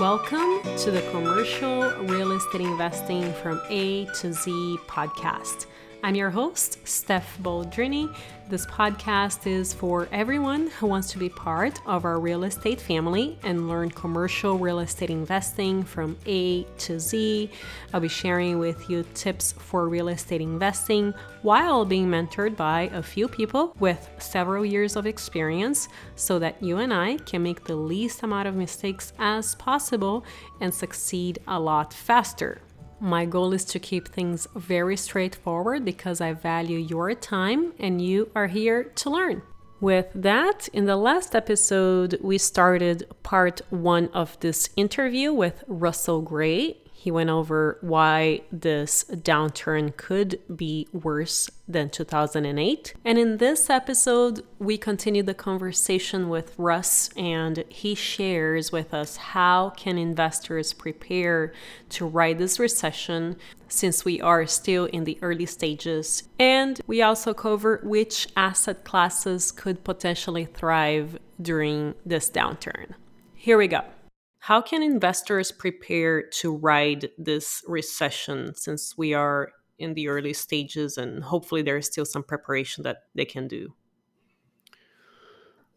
Welcome 0.00 0.62
to 0.78 0.90
the 0.90 1.02
Commercial 1.10 1.82
Real 2.04 2.32
Estate 2.32 2.62
Investing 2.62 3.30
from 3.34 3.60
A 3.68 4.06
to 4.06 4.32
Z 4.32 4.78
podcast. 4.86 5.66
I'm 6.04 6.16
your 6.16 6.30
host, 6.30 6.78
Steph 6.84 7.38
Baldrini. 7.38 8.12
This 8.48 8.66
podcast 8.66 9.46
is 9.46 9.72
for 9.72 10.08
everyone 10.10 10.66
who 10.66 10.88
wants 10.88 11.12
to 11.12 11.18
be 11.18 11.28
part 11.28 11.80
of 11.86 12.04
our 12.04 12.18
real 12.18 12.42
estate 12.42 12.80
family 12.80 13.38
and 13.44 13.68
learn 13.68 13.88
commercial 13.88 14.58
real 14.58 14.80
estate 14.80 15.10
investing 15.10 15.84
from 15.84 16.18
A 16.26 16.64
to 16.64 16.98
Z. 16.98 17.48
I'll 17.94 18.00
be 18.00 18.08
sharing 18.08 18.58
with 18.58 18.90
you 18.90 19.04
tips 19.14 19.52
for 19.52 19.88
real 19.88 20.08
estate 20.08 20.40
investing 20.40 21.14
while 21.42 21.84
being 21.84 22.08
mentored 22.08 22.56
by 22.56 22.90
a 22.92 23.00
few 23.00 23.28
people 23.28 23.72
with 23.78 24.10
several 24.18 24.66
years 24.66 24.96
of 24.96 25.06
experience 25.06 25.88
so 26.16 26.40
that 26.40 26.60
you 26.60 26.78
and 26.78 26.92
I 26.92 27.18
can 27.18 27.44
make 27.44 27.62
the 27.62 27.76
least 27.76 28.24
amount 28.24 28.48
of 28.48 28.56
mistakes 28.56 29.12
as 29.20 29.54
possible 29.54 30.24
and 30.60 30.74
succeed 30.74 31.38
a 31.46 31.60
lot 31.60 31.94
faster. 31.94 32.60
My 33.04 33.24
goal 33.24 33.52
is 33.52 33.64
to 33.64 33.80
keep 33.80 34.06
things 34.06 34.46
very 34.54 34.96
straightforward 34.96 35.84
because 35.84 36.20
I 36.20 36.34
value 36.34 36.78
your 36.78 37.12
time 37.14 37.72
and 37.80 38.00
you 38.00 38.30
are 38.36 38.46
here 38.46 38.84
to 38.84 39.10
learn. 39.10 39.42
With 39.80 40.06
that, 40.14 40.68
in 40.72 40.84
the 40.84 40.94
last 40.94 41.34
episode, 41.34 42.16
we 42.22 42.38
started 42.38 43.08
part 43.24 43.60
one 43.70 44.06
of 44.14 44.38
this 44.38 44.70
interview 44.76 45.32
with 45.32 45.64
Russell 45.66 46.22
Gray, 46.22 46.76
he 47.02 47.10
went 47.10 47.30
over 47.30 47.78
why 47.80 48.40
this 48.52 49.02
downturn 49.10 49.96
could 49.96 50.38
be 50.54 50.86
worse 50.92 51.50
than 51.66 51.90
2008. 51.90 52.94
And 53.04 53.18
in 53.18 53.38
this 53.38 53.68
episode, 53.68 54.44
we 54.60 54.78
continue 54.78 55.24
the 55.24 55.34
conversation 55.34 56.28
with 56.28 56.56
Russ 56.56 57.10
and 57.16 57.64
he 57.68 57.96
shares 57.96 58.70
with 58.70 58.94
us 58.94 59.16
how 59.16 59.70
can 59.70 59.98
investors 59.98 60.72
prepare 60.72 61.52
to 61.88 62.06
ride 62.06 62.38
this 62.38 62.60
recession 62.60 63.34
since 63.66 64.04
we 64.04 64.20
are 64.20 64.46
still 64.46 64.84
in 64.84 65.02
the 65.02 65.18
early 65.22 65.46
stages. 65.46 66.22
And 66.38 66.80
we 66.86 67.02
also 67.02 67.34
cover 67.34 67.80
which 67.82 68.28
asset 68.36 68.84
classes 68.84 69.50
could 69.50 69.82
potentially 69.82 70.44
thrive 70.44 71.18
during 71.40 71.96
this 72.06 72.30
downturn. 72.30 72.94
Here 73.34 73.58
we 73.58 73.66
go. 73.66 73.82
How 74.46 74.60
can 74.60 74.82
investors 74.82 75.52
prepare 75.52 76.20
to 76.40 76.52
ride 76.52 77.10
this 77.16 77.62
recession 77.64 78.56
since 78.56 78.98
we 78.98 79.14
are 79.14 79.52
in 79.78 79.94
the 79.94 80.08
early 80.08 80.32
stages 80.32 80.98
and 80.98 81.22
hopefully 81.22 81.62
there's 81.62 81.86
still 81.86 82.04
some 82.04 82.24
preparation 82.24 82.82
that 82.82 83.04
they 83.14 83.24
can 83.24 83.46
do? 83.46 83.74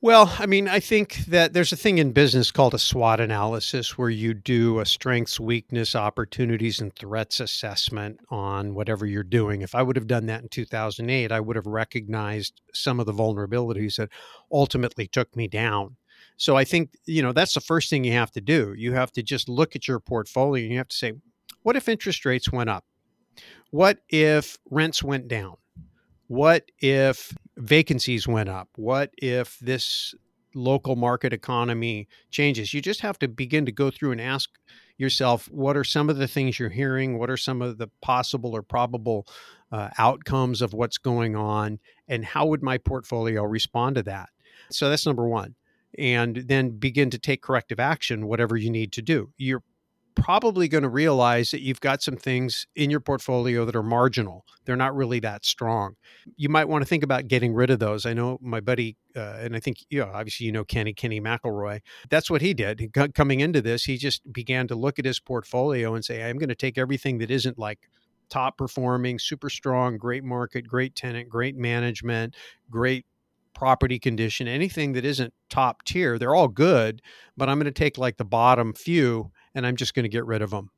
Well, 0.01 0.33
I 0.39 0.47
mean, 0.47 0.67
I 0.67 0.79
think 0.79 1.25
that 1.25 1.53
there's 1.53 1.73
a 1.73 1.75
thing 1.75 1.99
in 1.99 2.11
business 2.11 2.49
called 2.49 2.73
a 2.73 2.79
SWOT 2.79 3.19
analysis 3.19 3.99
where 3.99 4.09
you 4.09 4.33
do 4.33 4.79
a 4.79 4.85
strengths, 4.87 5.39
weakness, 5.39 5.95
opportunities, 5.95 6.81
and 6.81 6.91
threats 6.91 7.39
assessment 7.39 8.19
on 8.31 8.73
whatever 8.73 9.05
you're 9.05 9.21
doing. 9.21 9.61
If 9.61 9.75
I 9.75 9.83
would 9.83 9.95
have 9.95 10.07
done 10.07 10.25
that 10.25 10.41
in 10.41 10.49
2008, 10.49 11.31
I 11.31 11.39
would 11.39 11.55
have 11.55 11.67
recognized 11.67 12.61
some 12.73 12.99
of 12.99 13.05
the 13.05 13.13
vulnerabilities 13.13 13.97
that 13.97 14.09
ultimately 14.51 15.05
took 15.05 15.35
me 15.35 15.47
down. 15.47 15.97
So 16.37 16.57
I 16.57 16.63
think, 16.63 16.91
you 17.05 17.21
know, 17.21 17.31
that's 17.31 17.53
the 17.53 17.61
first 17.61 17.89
thing 17.89 18.03
you 18.03 18.11
have 18.13 18.31
to 18.31 18.41
do. 18.41 18.73
You 18.77 18.93
have 18.93 19.11
to 19.13 19.23
just 19.23 19.47
look 19.47 19.75
at 19.75 19.87
your 19.87 19.99
portfolio 19.99 20.63
and 20.63 20.71
you 20.71 20.77
have 20.77 20.89
to 20.89 20.95
say, 20.95 21.13
what 21.63 21.75
if 21.75 21.87
interest 21.87 22.25
rates 22.25 22.51
went 22.51 22.69
up? 22.69 22.85
What 23.71 23.99
if 24.09 24.57
rents 24.69 25.03
went 25.03 25.27
down? 25.27 25.55
What 26.27 26.65
if 26.79 27.33
vacancies 27.57 28.27
went 28.27 28.49
up? 28.49 28.69
What 28.75 29.11
if 29.17 29.57
this 29.59 30.13
local 30.53 30.95
market 30.95 31.33
economy 31.33 32.07
changes? 32.31 32.73
You 32.73 32.81
just 32.81 33.01
have 33.01 33.19
to 33.19 33.27
begin 33.27 33.65
to 33.65 33.71
go 33.71 33.89
through 33.91 34.11
and 34.11 34.21
ask 34.21 34.49
yourself 34.97 35.47
what 35.51 35.75
are 35.75 35.83
some 35.83 36.09
of 36.09 36.17
the 36.17 36.27
things 36.27 36.59
you're 36.59 36.69
hearing? 36.69 37.17
What 37.17 37.29
are 37.29 37.37
some 37.37 37.61
of 37.61 37.77
the 37.77 37.89
possible 38.01 38.55
or 38.55 38.61
probable 38.61 39.27
uh, 39.71 39.89
outcomes 39.97 40.61
of 40.61 40.73
what's 40.73 40.97
going 40.97 41.35
on? 41.35 41.79
And 42.07 42.25
how 42.25 42.45
would 42.47 42.63
my 42.63 42.77
portfolio 42.77 43.43
respond 43.43 43.95
to 43.95 44.03
that? 44.03 44.29
So 44.71 44.89
that's 44.89 45.05
number 45.05 45.27
one 45.27 45.55
and 45.97 46.37
then 46.47 46.71
begin 46.71 47.09
to 47.09 47.17
take 47.17 47.41
corrective 47.41 47.79
action, 47.79 48.27
whatever 48.27 48.57
you 48.57 48.69
need 48.69 48.91
to 48.93 49.01
do. 49.01 49.31
You're 49.37 49.63
probably 50.15 50.69
going 50.69 50.83
to 50.83 50.89
realize 50.89 51.51
that 51.51 51.61
you've 51.61 51.81
got 51.81 52.01
some 52.01 52.15
things 52.15 52.65
in 52.75 52.89
your 52.89 53.01
portfolio 53.01 53.65
that 53.65 53.75
are 53.75 53.83
marginal. 53.83 54.45
They're 54.63 54.77
not 54.77 54.95
really 54.95 55.19
that 55.19 55.45
strong. 55.45 55.95
You 56.37 56.47
might 56.49 56.69
want 56.69 56.81
to 56.83 56.87
think 56.87 57.03
about 57.03 57.27
getting 57.27 57.53
rid 57.53 57.69
of 57.69 57.79
those. 57.79 58.05
I 58.05 58.13
know 58.13 58.39
my 58.41 58.61
buddy, 58.61 58.95
uh, 59.15 59.37
and 59.41 59.55
I 59.55 59.59
think, 59.59 59.83
you 59.89 59.99
know, 59.99 60.09
obviously, 60.13 60.45
you 60.45 60.53
know, 60.53 60.63
Kenny, 60.63 60.93
Kenny 60.93 61.19
McElroy. 61.19 61.81
That's 62.09 62.29
what 62.29 62.41
he 62.41 62.53
did. 62.53 62.93
Coming 63.13 63.41
into 63.41 63.61
this, 63.61 63.83
he 63.83 63.97
just 63.97 64.31
began 64.31 64.67
to 64.67 64.75
look 64.75 64.99
at 64.99 65.05
his 65.05 65.19
portfolio 65.19 65.93
and 65.95 66.03
say, 66.03 66.23
I'm 66.23 66.37
going 66.37 66.49
to 66.49 66.55
take 66.55 66.77
everything 66.77 67.17
that 67.17 67.29
isn't 67.29 67.59
like 67.59 67.89
top 68.29 68.57
performing, 68.57 69.19
super 69.19 69.49
strong, 69.49 69.97
great 69.97 70.23
market, 70.23 70.67
great 70.67 70.95
tenant, 70.95 71.29
great 71.29 71.55
management, 71.55 72.35
great 72.71 73.05
property 73.55 73.97
condition, 73.97 74.47
anything 74.47 74.93
that 74.93 75.05
isn't 75.05 75.33
top 75.49 75.83
tier, 75.83 76.19
they're 76.19 76.35
all 76.35 76.47
good, 76.47 77.01
but 77.35 77.49
I'm 77.49 77.57
going 77.57 77.65
to 77.65 77.71
take 77.71 77.97
like 77.97 78.17
the 78.17 78.25
bottom 78.25 78.73
few 78.73 79.31
and 79.55 79.65
I'm 79.65 79.75
just 79.75 79.95
going 79.95 80.03
to 80.03 80.09
get 80.09 80.25
rid 80.25 80.41
of 80.41 80.51
them. 80.51 80.69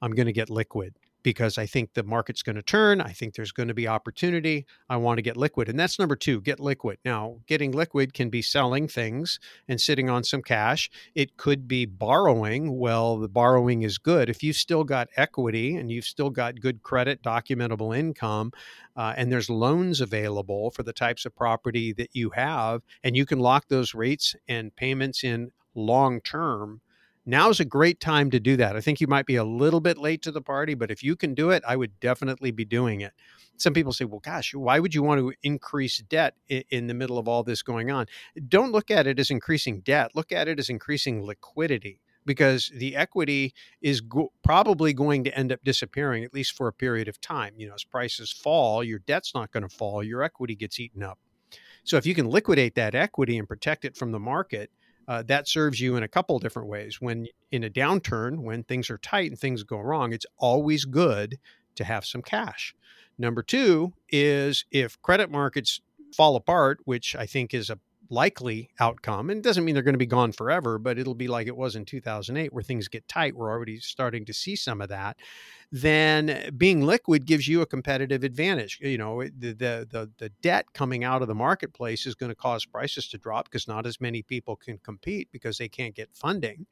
I'm 0.00 0.12
going 0.12 0.26
to 0.26 0.32
get 0.32 0.48
liquid 0.48 0.94
because 1.24 1.58
I 1.58 1.66
think 1.66 1.94
the 1.94 2.04
market's 2.04 2.42
going 2.42 2.54
to 2.54 2.62
turn. 2.62 3.00
I 3.00 3.10
think 3.10 3.34
there's 3.34 3.50
going 3.50 3.68
to 3.68 3.74
be 3.74 3.88
opportunity. 3.88 4.66
I 4.88 4.98
want 4.98 5.18
to 5.18 5.22
get 5.22 5.36
liquid. 5.36 5.68
And 5.68 5.80
that's 5.80 5.98
number 5.98 6.14
two 6.14 6.40
get 6.40 6.60
liquid. 6.60 6.98
Now, 7.04 7.38
getting 7.46 7.72
liquid 7.72 8.12
can 8.14 8.28
be 8.28 8.42
selling 8.42 8.86
things 8.86 9.40
and 9.66 9.80
sitting 9.80 10.08
on 10.08 10.22
some 10.22 10.42
cash. 10.42 10.90
It 11.14 11.36
could 11.36 11.66
be 11.66 11.86
borrowing. 11.86 12.78
Well, 12.78 13.16
the 13.16 13.28
borrowing 13.28 13.82
is 13.82 13.98
good. 13.98 14.28
If 14.28 14.42
you've 14.42 14.54
still 14.54 14.84
got 14.84 15.08
equity 15.16 15.76
and 15.76 15.90
you've 15.90 16.04
still 16.04 16.30
got 16.30 16.60
good 16.60 16.82
credit, 16.82 17.22
documentable 17.22 17.96
income, 17.96 18.52
uh, 18.94 19.14
and 19.16 19.32
there's 19.32 19.50
loans 19.50 20.02
available 20.02 20.70
for 20.70 20.82
the 20.82 20.92
types 20.92 21.24
of 21.24 21.34
property 21.34 21.92
that 21.94 22.10
you 22.12 22.30
have, 22.30 22.82
and 23.02 23.16
you 23.16 23.24
can 23.24 23.40
lock 23.40 23.66
those 23.68 23.94
rates 23.94 24.36
and 24.46 24.76
payments 24.76 25.24
in 25.24 25.50
long 25.74 26.20
term 26.20 26.82
now's 27.26 27.60
a 27.60 27.64
great 27.64 28.00
time 28.00 28.30
to 28.30 28.40
do 28.40 28.56
that. 28.56 28.76
I 28.76 28.80
think 28.80 29.00
you 29.00 29.06
might 29.06 29.26
be 29.26 29.36
a 29.36 29.44
little 29.44 29.80
bit 29.80 29.98
late 29.98 30.22
to 30.22 30.32
the 30.32 30.42
party, 30.42 30.74
but 30.74 30.90
if 30.90 31.02
you 31.02 31.16
can 31.16 31.34
do 31.34 31.50
it, 31.50 31.62
I 31.66 31.76
would 31.76 31.98
definitely 32.00 32.50
be 32.50 32.64
doing 32.64 33.00
it. 33.00 33.12
Some 33.56 33.72
people 33.72 33.92
say, 33.92 34.04
well, 34.04 34.20
gosh, 34.20 34.54
why 34.54 34.78
would 34.80 34.94
you 34.94 35.02
want 35.02 35.20
to 35.20 35.32
increase 35.42 35.98
debt 35.98 36.34
in 36.48 36.86
the 36.86 36.94
middle 36.94 37.18
of 37.18 37.28
all 37.28 37.42
this 37.42 37.62
going 37.62 37.90
on? 37.90 38.06
Don't 38.48 38.72
look 38.72 38.90
at 38.90 39.06
it 39.06 39.18
as 39.18 39.30
increasing 39.30 39.80
debt, 39.80 40.10
look 40.14 40.32
at 40.32 40.48
it 40.48 40.58
as 40.58 40.68
increasing 40.68 41.22
liquidity 41.22 42.00
because 42.26 42.72
the 42.74 42.96
equity 42.96 43.54
is 43.80 44.00
go- 44.00 44.32
probably 44.42 44.92
going 44.92 45.24
to 45.24 45.36
end 45.36 45.52
up 45.52 45.60
disappearing 45.62 46.24
at 46.24 46.34
least 46.34 46.56
for 46.56 46.68
a 46.68 46.72
period 46.72 47.08
of 47.08 47.20
time. 47.20 47.54
You 47.56 47.68
know, 47.68 47.74
as 47.74 47.84
prices 47.84 48.32
fall, 48.32 48.82
your 48.82 48.98
debt's 49.00 49.34
not 49.34 49.52
going 49.52 49.66
to 49.66 49.74
fall, 49.74 50.02
your 50.02 50.22
equity 50.22 50.54
gets 50.54 50.80
eaten 50.80 51.02
up. 51.02 51.18
So 51.84 51.96
if 51.96 52.06
you 52.06 52.14
can 52.14 52.28
liquidate 52.28 52.74
that 52.76 52.94
equity 52.94 53.38
and 53.38 53.46
protect 53.46 53.84
it 53.84 53.96
from 53.96 54.10
the 54.10 54.18
market, 54.18 54.70
uh, 55.08 55.22
that 55.24 55.48
serves 55.48 55.80
you 55.80 55.96
in 55.96 56.02
a 56.02 56.08
couple 56.08 56.38
different 56.38 56.68
ways. 56.68 57.00
When 57.00 57.26
in 57.50 57.64
a 57.64 57.70
downturn, 57.70 58.40
when 58.40 58.62
things 58.62 58.90
are 58.90 58.98
tight 58.98 59.30
and 59.30 59.38
things 59.38 59.62
go 59.62 59.78
wrong, 59.78 60.12
it's 60.12 60.26
always 60.38 60.84
good 60.84 61.38
to 61.76 61.84
have 61.84 62.04
some 62.04 62.22
cash. 62.22 62.74
Number 63.18 63.42
two 63.42 63.92
is 64.08 64.64
if 64.70 65.00
credit 65.02 65.30
markets 65.30 65.80
fall 66.14 66.36
apart, 66.36 66.78
which 66.84 67.14
I 67.16 67.26
think 67.26 67.52
is 67.54 67.70
a 67.70 67.78
likely 68.10 68.70
outcome, 68.80 69.30
and 69.30 69.38
it 69.38 69.44
doesn't 69.44 69.64
mean 69.64 69.74
they're 69.74 69.82
going 69.82 69.94
to 69.94 69.98
be 69.98 70.06
gone 70.06 70.32
forever, 70.32 70.78
but 70.78 70.98
it'll 70.98 71.14
be 71.14 71.28
like 71.28 71.46
it 71.46 71.56
was 71.56 71.76
in 71.76 71.84
2008 71.84 72.52
where 72.52 72.62
things 72.62 72.88
get 72.88 73.06
tight. 73.08 73.34
We're 73.34 73.50
already 73.50 73.78
starting 73.78 74.24
to 74.26 74.32
see 74.32 74.56
some 74.56 74.80
of 74.80 74.88
that 74.88 75.16
then 75.74 76.30
eh, 76.30 76.50
being 76.50 76.82
liquid 76.82 77.26
gives 77.26 77.48
you 77.48 77.60
a 77.60 77.66
competitive 77.66 78.22
advantage. 78.22 78.78
You 78.80 78.96
know, 78.96 79.24
the 79.24 79.52
the 79.52 79.88
the, 79.90 80.10
the 80.18 80.28
debt 80.40 80.66
coming 80.72 81.02
out 81.02 81.20
of 81.20 81.26
the 81.26 81.34
marketplace 81.34 82.06
is 82.06 82.14
going 82.14 82.30
to 82.30 82.36
cause 82.36 82.64
prices 82.64 83.08
to 83.08 83.18
drop 83.18 83.46
because 83.46 83.66
not 83.66 83.84
as 83.84 84.00
many 84.00 84.22
people 84.22 84.54
can 84.54 84.78
compete 84.78 85.28
because 85.32 85.58
they 85.58 85.68
can't 85.68 85.96
get 85.96 86.10
funding. 86.14 86.66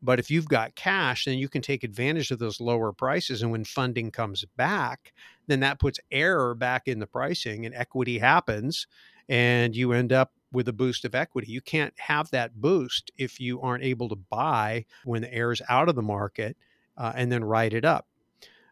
But 0.00 0.18
if 0.18 0.30
you've 0.30 0.48
got 0.48 0.74
cash, 0.74 1.26
then 1.26 1.36
you 1.38 1.50
can 1.50 1.60
take 1.60 1.84
advantage 1.84 2.30
of 2.30 2.38
those 2.38 2.58
lower 2.58 2.92
prices. 2.92 3.42
And 3.42 3.50
when 3.50 3.64
funding 3.64 4.10
comes 4.10 4.44
back, 4.56 5.12
then 5.48 5.60
that 5.60 5.78
puts 5.78 6.00
error 6.10 6.54
back 6.54 6.88
in 6.88 6.98
the 6.98 7.06
pricing 7.06 7.66
and 7.66 7.74
equity 7.74 8.18
happens 8.18 8.86
and 9.28 9.74
you 9.74 9.92
end 9.92 10.12
up 10.12 10.32
with 10.52 10.68
a 10.68 10.72
boost 10.72 11.04
of 11.04 11.14
equity. 11.14 11.50
You 11.50 11.60
can't 11.60 11.94
have 11.98 12.30
that 12.30 12.60
boost 12.60 13.10
if 13.16 13.40
you 13.40 13.60
aren't 13.60 13.84
able 13.84 14.08
to 14.08 14.16
buy 14.16 14.84
when 15.04 15.22
the 15.22 15.32
air 15.32 15.52
is 15.52 15.62
out 15.68 15.88
of 15.88 15.94
the 15.94 16.02
market 16.02 16.56
uh, 16.96 17.12
and 17.14 17.30
then 17.30 17.44
ride 17.44 17.74
it 17.74 17.84
up. 17.84 18.06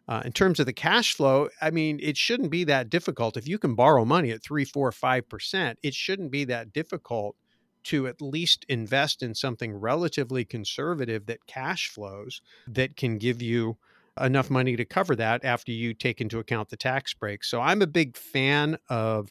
Uh, 0.06 0.22
in 0.24 0.32
terms 0.32 0.60
of 0.60 0.66
the 0.66 0.72
cash 0.72 1.14
flow, 1.14 1.48
I 1.62 1.70
mean, 1.70 1.98
it 2.02 2.16
shouldn't 2.16 2.50
be 2.50 2.64
that 2.64 2.90
difficult. 2.90 3.36
If 3.36 3.48
you 3.48 3.58
can 3.58 3.74
borrow 3.74 4.04
money 4.04 4.30
at 4.32 4.42
three, 4.42 4.64
four, 4.64 4.92
five 4.92 5.28
percent, 5.28 5.78
it 5.82 5.94
shouldn't 5.94 6.30
be 6.30 6.44
that 6.44 6.72
difficult 6.72 7.36
to 7.84 8.06
at 8.06 8.20
least 8.20 8.64
invest 8.68 9.22
in 9.22 9.34
something 9.34 9.72
relatively 9.72 10.44
conservative 10.44 11.26
that 11.26 11.46
cash 11.46 11.88
flows 11.88 12.40
that 12.66 12.96
can 12.96 13.18
give 13.18 13.40
you 13.42 13.76
enough 14.20 14.48
money 14.48 14.76
to 14.76 14.84
cover 14.84 15.16
that 15.16 15.44
after 15.44 15.72
you 15.72 15.92
take 15.92 16.20
into 16.20 16.38
account 16.38 16.68
the 16.68 16.76
tax 16.76 17.14
break. 17.14 17.42
So 17.44 17.60
I'm 17.60 17.82
a 17.82 17.86
big 17.86 18.16
fan 18.16 18.78
of 18.88 19.30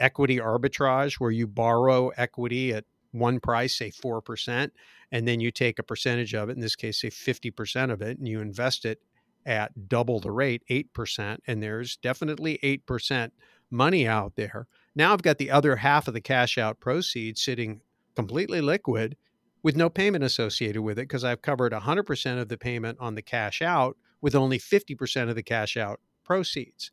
equity 0.00 0.38
arbitrage 0.38 1.14
where 1.14 1.30
you 1.30 1.46
borrow 1.46 2.08
equity 2.10 2.72
at 2.72 2.84
one 3.12 3.40
price, 3.40 3.76
say 3.76 3.90
4%, 3.90 4.70
and 5.10 5.28
then 5.28 5.40
you 5.40 5.50
take 5.50 5.78
a 5.78 5.82
percentage 5.82 6.34
of 6.34 6.48
it, 6.48 6.52
in 6.54 6.60
this 6.60 6.76
case, 6.76 7.00
say 7.00 7.10
50% 7.10 7.92
of 7.92 8.00
it, 8.00 8.18
and 8.18 8.26
you 8.26 8.40
invest 8.40 8.84
it 8.84 9.02
at 9.44 9.88
double 9.88 10.20
the 10.20 10.30
rate, 10.30 10.62
8%, 10.70 11.38
and 11.46 11.62
there's 11.62 11.96
definitely 11.96 12.58
8% 12.62 13.30
money 13.70 14.06
out 14.06 14.36
there. 14.36 14.66
Now 14.94 15.12
I've 15.12 15.22
got 15.22 15.38
the 15.38 15.50
other 15.50 15.76
half 15.76 16.08
of 16.08 16.14
the 16.14 16.20
cash 16.20 16.58
out 16.58 16.80
proceeds 16.80 17.42
sitting 17.42 17.80
completely 18.14 18.60
liquid 18.60 19.16
with 19.62 19.76
no 19.76 19.88
payment 19.88 20.24
associated 20.24 20.82
with 20.82 20.98
it 20.98 21.08
because 21.08 21.24
I've 21.24 21.42
covered 21.42 21.72
100% 21.72 22.40
of 22.40 22.48
the 22.48 22.58
payment 22.58 22.98
on 23.00 23.14
the 23.14 23.22
cash 23.22 23.62
out 23.62 23.96
with 24.20 24.34
only 24.34 24.58
50% 24.58 25.28
of 25.28 25.34
the 25.34 25.42
cash 25.42 25.76
out 25.76 26.00
proceeds. 26.24 26.90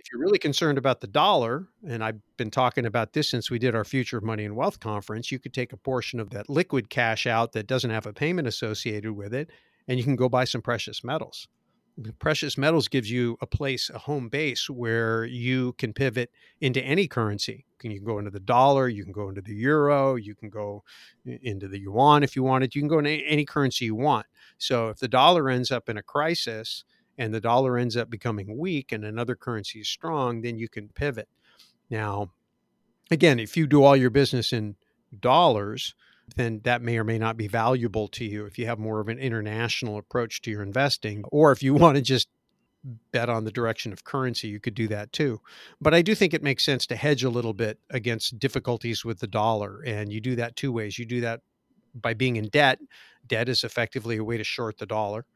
If 0.00 0.10
you're 0.10 0.22
really 0.22 0.38
concerned 0.38 0.78
about 0.78 1.02
the 1.02 1.06
dollar, 1.06 1.68
and 1.86 2.02
I've 2.02 2.20
been 2.38 2.50
talking 2.50 2.86
about 2.86 3.12
this 3.12 3.28
since 3.28 3.50
we 3.50 3.58
did 3.58 3.74
our 3.74 3.84
Future 3.84 4.16
of 4.16 4.24
Money 4.24 4.46
and 4.46 4.56
Wealth 4.56 4.80
conference, 4.80 5.30
you 5.30 5.38
could 5.38 5.52
take 5.52 5.74
a 5.74 5.76
portion 5.76 6.18
of 6.20 6.30
that 6.30 6.48
liquid 6.48 6.88
cash 6.88 7.26
out 7.26 7.52
that 7.52 7.66
doesn't 7.66 7.90
have 7.90 8.06
a 8.06 8.14
payment 8.14 8.48
associated 8.48 9.12
with 9.12 9.34
it, 9.34 9.50
and 9.88 9.98
you 9.98 10.04
can 10.04 10.16
go 10.16 10.26
buy 10.26 10.44
some 10.44 10.62
precious 10.62 11.04
metals 11.04 11.48
precious 12.18 12.56
metals 12.56 12.88
gives 12.88 13.10
you 13.10 13.36
a 13.40 13.46
place, 13.46 13.90
a 13.90 13.98
home 13.98 14.28
base 14.28 14.68
where 14.70 15.24
you 15.24 15.74
can 15.74 15.92
pivot 15.92 16.30
into 16.60 16.80
any 16.82 17.06
currency. 17.06 17.64
You 17.82 17.90
can 17.90 18.04
go 18.04 18.18
into 18.18 18.30
the 18.30 18.40
dollar, 18.40 18.88
you 18.88 19.04
can 19.04 19.12
go 19.12 19.28
into 19.28 19.40
the 19.40 19.54
euro, 19.54 20.16
you 20.16 20.34
can 20.34 20.50
go 20.50 20.84
into 21.24 21.68
the 21.68 21.78
yuan 21.78 22.22
if 22.22 22.36
you 22.36 22.42
wanted. 22.42 22.74
You 22.74 22.82
can 22.82 22.88
go 22.88 22.98
into 22.98 23.10
any 23.10 23.44
currency 23.44 23.86
you 23.86 23.94
want. 23.94 24.26
So 24.58 24.88
if 24.88 24.98
the 24.98 25.08
dollar 25.08 25.48
ends 25.48 25.70
up 25.70 25.88
in 25.88 25.96
a 25.96 26.02
crisis 26.02 26.84
and 27.20 27.34
the 27.34 27.40
dollar 27.40 27.76
ends 27.76 27.98
up 27.98 28.08
becoming 28.08 28.56
weak 28.56 28.92
and 28.92 29.04
another 29.04 29.36
currency 29.36 29.80
is 29.80 29.88
strong, 29.88 30.40
then 30.40 30.56
you 30.56 30.70
can 30.70 30.88
pivot. 30.88 31.28
Now, 31.90 32.30
again, 33.10 33.38
if 33.38 33.58
you 33.58 33.66
do 33.66 33.84
all 33.84 33.94
your 33.94 34.08
business 34.08 34.54
in 34.54 34.76
dollars, 35.20 35.94
then 36.36 36.62
that 36.64 36.80
may 36.80 36.96
or 36.96 37.04
may 37.04 37.18
not 37.18 37.36
be 37.36 37.46
valuable 37.46 38.08
to 38.08 38.24
you 38.24 38.46
if 38.46 38.58
you 38.58 38.64
have 38.64 38.78
more 38.78 39.00
of 39.00 39.08
an 39.08 39.18
international 39.18 39.98
approach 39.98 40.40
to 40.42 40.50
your 40.50 40.62
investing. 40.62 41.22
Or 41.30 41.52
if 41.52 41.62
you 41.62 41.74
want 41.82 41.96
to 41.96 42.02
just 42.02 42.28
bet 43.12 43.28
on 43.28 43.44
the 43.44 43.52
direction 43.52 43.92
of 43.92 44.04
currency, 44.04 44.48
you 44.48 44.58
could 44.58 44.74
do 44.74 44.88
that 44.88 45.12
too. 45.12 45.42
But 45.78 45.92
I 45.92 46.00
do 46.00 46.14
think 46.14 46.32
it 46.32 46.42
makes 46.42 46.64
sense 46.64 46.86
to 46.86 46.96
hedge 46.96 47.22
a 47.22 47.28
little 47.28 47.52
bit 47.52 47.78
against 47.90 48.38
difficulties 48.38 49.04
with 49.04 49.18
the 49.18 49.26
dollar. 49.26 49.82
And 49.84 50.10
you 50.10 50.22
do 50.22 50.36
that 50.36 50.56
two 50.56 50.72
ways. 50.72 50.98
You 50.98 51.04
do 51.04 51.20
that 51.20 51.42
by 51.94 52.14
being 52.14 52.36
in 52.36 52.48
debt. 52.48 52.78
Debt 53.26 53.50
is 53.50 53.62
effectively 53.62 54.16
a 54.16 54.24
way 54.24 54.38
to 54.38 54.44
short 54.44 54.78
the 54.78 54.86
dollar. 54.86 55.26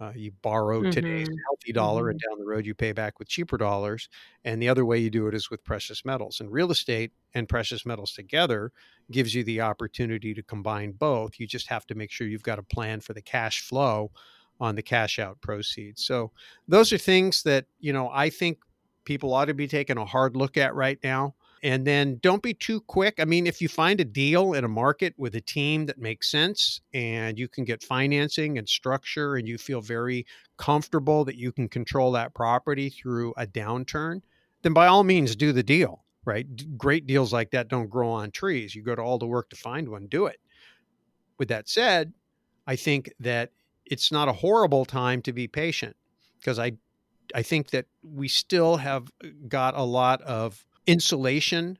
Uh, 0.00 0.12
you 0.14 0.32
borrow 0.42 0.80
mm-hmm. 0.80 0.90
today's 0.90 1.28
healthy 1.46 1.72
dollar, 1.72 2.04
mm-hmm. 2.04 2.10
and 2.10 2.20
down 2.20 2.38
the 2.38 2.46
road 2.46 2.64
you 2.64 2.74
pay 2.74 2.92
back 2.92 3.18
with 3.18 3.28
cheaper 3.28 3.58
dollars. 3.58 4.08
And 4.44 4.62
the 4.62 4.68
other 4.68 4.86
way 4.86 4.98
you 4.98 5.10
do 5.10 5.26
it 5.26 5.34
is 5.34 5.50
with 5.50 5.62
precious 5.62 6.04
metals. 6.04 6.40
And 6.40 6.50
real 6.50 6.70
estate 6.70 7.12
and 7.34 7.48
precious 7.48 7.84
metals 7.84 8.12
together 8.12 8.72
gives 9.10 9.34
you 9.34 9.44
the 9.44 9.60
opportunity 9.60 10.32
to 10.32 10.42
combine 10.42 10.92
both. 10.92 11.38
You 11.38 11.46
just 11.46 11.66
have 11.68 11.86
to 11.86 11.94
make 11.94 12.10
sure 12.10 12.26
you've 12.26 12.42
got 12.42 12.58
a 12.58 12.62
plan 12.62 13.00
for 13.00 13.12
the 13.12 13.20
cash 13.20 13.60
flow 13.60 14.10
on 14.58 14.74
the 14.74 14.82
cash 14.82 15.18
out 15.18 15.40
proceeds. 15.40 16.04
So 16.04 16.32
those 16.66 16.92
are 16.92 16.98
things 16.98 17.42
that 17.42 17.66
you 17.78 17.92
know 17.92 18.10
I 18.12 18.30
think 18.30 18.58
people 19.04 19.34
ought 19.34 19.46
to 19.46 19.54
be 19.54 19.68
taking 19.68 19.98
a 19.98 20.04
hard 20.04 20.36
look 20.36 20.56
at 20.56 20.74
right 20.74 20.98
now. 21.02 21.34
And 21.62 21.86
then 21.86 22.18
don't 22.22 22.42
be 22.42 22.54
too 22.54 22.80
quick. 22.80 23.16
I 23.18 23.26
mean, 23.26 23.46
if 23.46 23.60
you 23.60 23.68
find 23.68 24.00
a 24.00 24.04
deal 24.04 24.54
in 24.54 24.64
a 24.64 24.68
market 24.68 25.12
with 25.18 25.34
a 25.34 25.42
team 25.42 25.84
that 25.86 25.98
makes 25.98 26.30
sense 26.30 26.80
and 26.94 27.38
you 27.38 27.48
can 27.48 27.64
get 27.64 27.82
financing 27.82 28.56
and 28.56 28.66
structure 28.66 29.36
and 29.36 29.46
you 29.46 29.58
feel 29.58 29.82
very 29.82 30.26
comfortable 30.56 31.24
that 31.26 31.36
you 31.36 31.52
can 31.52 31.68
control 31.68 32.12
that 32.12 32.34
property 32.34 32.88
through 32.88 33.34
a 33.36 33.46
downturn, 33.46 34.22
then 34.62 34.72
by 34.72 34.86
all 34.86 35.04
means 35.04 35.36
do 35.36 35.52
the 35.52 35.62
deal, 35.62 36.02
right? 36.24 36.46
Great 36.78 37.06
deals 37.06 37.30
like 37.30 37.50
that 37.50 37.68
don't 37.68 37.90
grow 37.90 38.08
on 38.08 38.30
trees. 38.30 38.74
You 38.74 38.82
go 38.82 38.94
to 38.94 39.02
all 39.02 39.18
the 39.18 39.26
work 39.26 39.50
to 39.50 39.56
find 39.56 39.88
one, 39.88 40.06
do 40.06 40.26
it. 40.26 40.40
With 41.38 41.48
that 41.48 41.68
said, 41.68 42.14
I 42.66 42.76
think 42.76 43.12
that 43.20 43.50
it's 43.84 44.10
not 44.10 44.28
a 44.28 44.32
horrible 44.32 44.86
time 44.86 45.20
to 45.22 45.32
be 45.32 45.46
patient 45.46 45.96
because 46.38 46.58
I 46.58 46.72
I 47.34 47.42
think 47.42 47.70
that 47.70 47.86
we 48.02 48.28
still 48.28 48.76
have 48.76 49.08
uh, 49.22 49.28
got 49.46 49.76
a 49.76 49.84
lot 49.84 50.20
of 50.22 50.64
insulation 50.86 51.78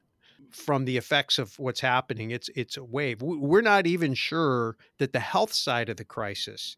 from 0.51 0.85
the 0.85 0.97
effects 0.97 1.39
of 1.39 1.59
what's 1.59 1.81
happening. 1.81 2.31
It's 2.31 2.51
it's 2.55 2.77
a 2.77 2.85
wave. 2.85 3.23
We're 3.23 3.61
not 3.61 3.87
even 3.87 4.15
sure 4.15 4.77
that 4.99 5.13
the 5.13 5.21
health 5.21 5.53
side 5.53 5.89
of 5.89 5.97
the 5.97 6.05
crisis 6.05 6.77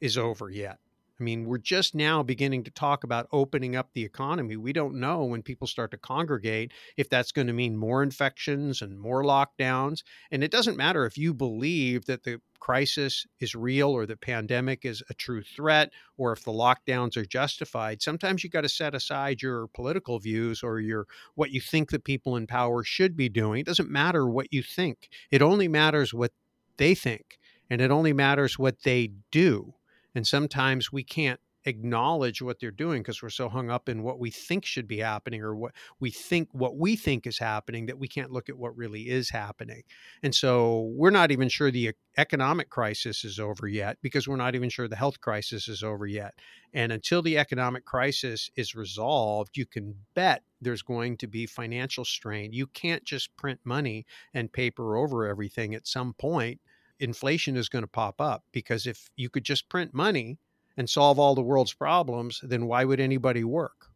is 0.00 0.18
over 0.18 0.50
yet. 0.50 0.78
I 1.18 1.22
mean, 1.22 1.46
we're 1.46 1.58
just 1.58 1.94
now 1.94 2.22
beginning 2.22 2.64
to 2.64 2.70
talk 2.70 3.02
about 3.02 3.28
opening 3.32 3.74
up 3.74 3.88
the 3.92 4.04
economy. 4.04 4.56
We 4.56 4.74
don't 4.74 5.00
know 5.00 5.24
when 5.24 5.42
people 5.42 5.66
start 5.66 5.90
to 5.92 5.96
congregate 5.96 6.72
if 6.98 7.08
that's 7.08 7.32
going 7.32 7.46
to 7.46 7.54
mean 7.54 7.76
more 7.76 8.02
infections 8.02 8.82
and 8.82 9.00
more 9.00 9.22
lockdowns. 9.22 10.02
And 10.30 10.44
it 10.44 10.50
doesn't 10.50 10.76
matter 10.76 11.06
if 11.06 11.16
you 11.16 11.32
believe 11.32 12.04
that 12.04 12.24
the 12.24 12.40
crisis 12.60 13.26
is 13.40 13.54
real 13.54 13.90
or 13.90 14.04
the 14.04 14.16
pandemic 14.16 14.84
is 14.84 15.02
a 15.08 15.14
true 15.14 15.42
threat 15.42 15.90
or 16.18 16.32
if 16.32 16.44
the 16.44 16.52
lockdowns 16.52 17.16
are 17.16 17.24
justified. 17.24 18.02
Sometimes 18.02 18.44
you 18.44 18.50
got 18.50 18.62
to 18.62 18.68
set 18.68 18.94
aside 18.94 19.40
your 19.40 19.68
political 19.68 20.18
views 20.18 20.62
or 20.62 20.80
your 20.80 21.06
what 21.34 21.50
you 21.50 21.62
think 21.62 21.90
the 21.90 21.98
people 21.98 22.36
in 22.36 22.46
power 22.46 22.84
should 22.84 23.16
be 23.16 23.30
doing. 23.30 23.60
It 23.60 23.66
doesn't 23.66 23.90
matter 23.90 24.26
what 24.28 24.52
you 24.52 24.62
think. 24.62 25.08
It 25.30 25.40
only 25.40 25.68
matters 25.68 26.12
what 26.12 26.32
they 26.76 26.94
think 26.94 27.38
and 27.70 27.80
it 27.80 27.90
only 27.90 28.12
matters 28.12 28.58
what 28.58 28.82
they 28.82 29.12
do 29.30 29.74
and 30.16 30.26
sometimes 30.26 30.90
we 30.90 31.04
can't 31.04 31.38
acknowledge 31.66 32.40
what 32.40 32.58
they're 32.60 32.70
doing 32.70 33.02
because 33.02 33.22
we're 33.22 33.28
so 33.28 33.48
hung 33.48 33.70
up 33.70 33.88
in 33.88 34.02
what 34.02 34.18
we 34.18 34.30
think 34.30 34.64
should 34.64 34.86
be 34.86 34.98
happening 34.98 35.42
or 35.42 35.54
what 35.54 35.72
we 36.00 36.10
think 36.10 36.48
what 36.52 36.76
we 36.76 36.96
think 36.96 37.26
is 37.26 37.38
happening 37.38 37.86
that 37.86 37.98
we 37.98 38.08
can't 38.08 38.30
look 38.30 38.48
at 38.48 38.56
what 38.56 38.76
really 38.76 39.08
is 39.10 39.28
happening. 39.28 39.82
And 40.22 40.34
so 40.34 40.92
we're 40.94 41.10
not 41.10 41.32
even 41.32 41.48
sure 41.48 41.70
the 41.70 41.92
economic 42.16 42.70
crisis 42.70 43.24
is 43.24 43.38
over 43.38 43.68
yet 43.68 43.98
because 44.00 44.26
we're 44.26 44.36
not 44.36 44.54
even 44.54 44.70
sure 44.70 44.88
the 44.88 44.96
health 44.96 45.20
crisis 45.20 45.68
is 45.68 45.82
over 45.82 46.06
yet. 46.06 46.34
And 46.72 46.92
until 46.92 47.20
the 47.20 47.36
economic 47.36 47.84
crisis 47.84 48.48
is 48.56 48.74
resolved, 48.74 49.56
you 49.56 49.66
can 49.66 49.96
bet 50.14 50.44
there's 50.60 50.82
going 50.82 51.16
to 51.18 51.26
be 51.26 51.46
financial 51.46 52.04
strain. 52.04 52.52
You 52.52 52.68
can't 52.68 53.04
just 53.04 53.36
print 53.36 53.60
money 53.64 54.06
and 54.32 54.52
paper 54.52 54.96
over 54.96 55.26
everything 55.26 55.74
at 55.74 55.86
some 55.86 56.14
point 56.14 56.60
inflation 57.00 57.56
is 57.56 57.68
going 57.68 57.82
to 57.82 57.88
pop 57.88 58.20
up 58.20 58.44
because 58.52 58.86
if 58.86 59.10
you 59.16 59.28
could 59.28 59.44
just 59.44 59.68
print 59.68 59.92
money 59.94 60.38
and 60.76 60.88
solve 60.88 61.18
all 61.18 61.34
the 61.34 61.42
world's 61.42 61.72
problems, 61.72 62.40
then 62.42 62.66
why 62.66 62.84
would 62.84 63.00
anybody 63.00 63.44
work? 63.44 63.86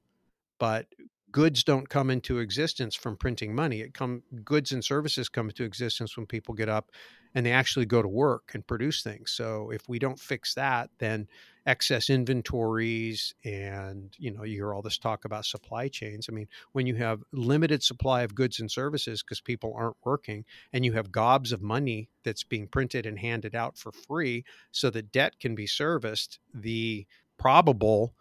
But 0.59 0.87
goods 1.33 1.63
don't 1.63 1.89
come 1.89 2.11
into 2.11 2.39
existence 2.39 2.95
from 2.95 3.17
printing 3.17 3.55
money. 3.55 3.81
It 3.81 3.95
come 3.95 4.23
goods 4.45 4.73
and 4.73 4.85
services 4.85 5.29
come 5.29 5.49
into 5.49 5.65
existence 5.65 6.17
when 6.17 6.27
people 6.27 6.55
get 6.55 6.69
up 6.69 6.91
and 7.35 7.47
they 7.47 7.53
actually 7.53 7.87
go 7.87 8.03
to 8.03 8.09
work 8.09 8.51
and 8.55 8.67
produce 8.67 9.03
things. 9.03 9.31
So 9.31 9.71
if 9.71 9.89
we 9.89 9.99
don't 9.99 10.19
fix 10.19 10.55
that, 10.55 10.91
then 10.99 11.29
excess 11.71 12.11
inventories 12.11 13.33
and 13.45 14.17
you 14.19 14.33
know 14.33 14.43
you 14.43 14.57
hear 14.57 14.75
all 14.75 14.83
this 14.83 14.99
talk 14.99 15.25
about 15.25 15.45
supply 15.45 15.87
chains. 15.87 16.27
I 16.29 16.33
mean 16.33 16.49
when 16.73 16.85
you 16.85 16.97
have 16.97 17.23
limited 17.33 17.81
supply 17.85 18.23
of 18.23 18.35
goods 18.35 18.59
and 18.59 18.69
services 18.69 19.23
because 19.23 19.41
people 19.41 19.73
aren't 19.77 19.97
working 20.05 20.45
and 20.73 20.85
you 20.85 20.93
have 20.95 21.13
gobs 21.13 21.53
of 21.53 21.63
money 21.63 22.09
that's 22.25 22.43
being 22.43 22.67
printed 22.67 23.07
and 23.07 23.21
handed 23.21 23.55
out 23.55 23.79
for 23.79 23.93
free 23.93 24.45
so 24.73 24.91
that 24.91 25.13
debt 25.13 25.39
can 25.39 25.55
be 25.55 25.69
serviced 25.69 26.41
the 26.53 27.07
probable 27.39 28.15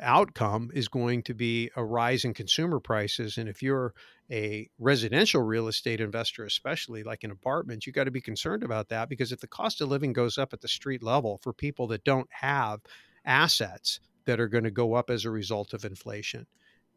outcome 0.00 0.70
is 0.74 0.88
going 0.88 1.22
to 1.24 1.34
be 1.34 1.70
a 1.76 1.84
rise 1.84 2.24
in 2.24 2.34
consumer 2.34 2.80
prices. 2.80 3.38
And 3.38 3.48
if 3.48 3.62
you're 3.62 3.94
a 4.30 4.68
residential 4.78 5.42
real 5.42 5.68
estate 5.68 6.00
investor, 6.00 6.44
especially 6.44 7.02
like 7.02 7.24
in 7.24 7.30
apartments, 7.30 7.86
you 7.86 7.92
got 7.92 8.04
to 8.04 8.10
be 8.10 8.20
concerned 8.20 8.62
about 8.62 8.88
that 8.88 9.08
because 9.08 9.32
if 9.32 9.40
the 9.40 9.46
cost 9.46 9.80
of 9.80 9.88
living 9.88 10.12
goes 10.12 10.38
up 10.38 10.52
at 10.52 10.60
the 10.60 10.68
street 10.68 11.02
level 11.02 11.38
for 11.42 11.52
people 11.52 11.86
that 11.88 12.04
don't 12.04 12.28
have 12.30 12.80
assets 13.24 14.00
that 14.24 14.40
are 14.40 14.48
going 14.48 14.64
to 14.64 14.70
go 14.70 14.94
up 14.94 15.10
as 15.10 15.24
a 15.24 15.30
result 15.30 15.72
of 15.72 15.84
inflation 15.84 16.46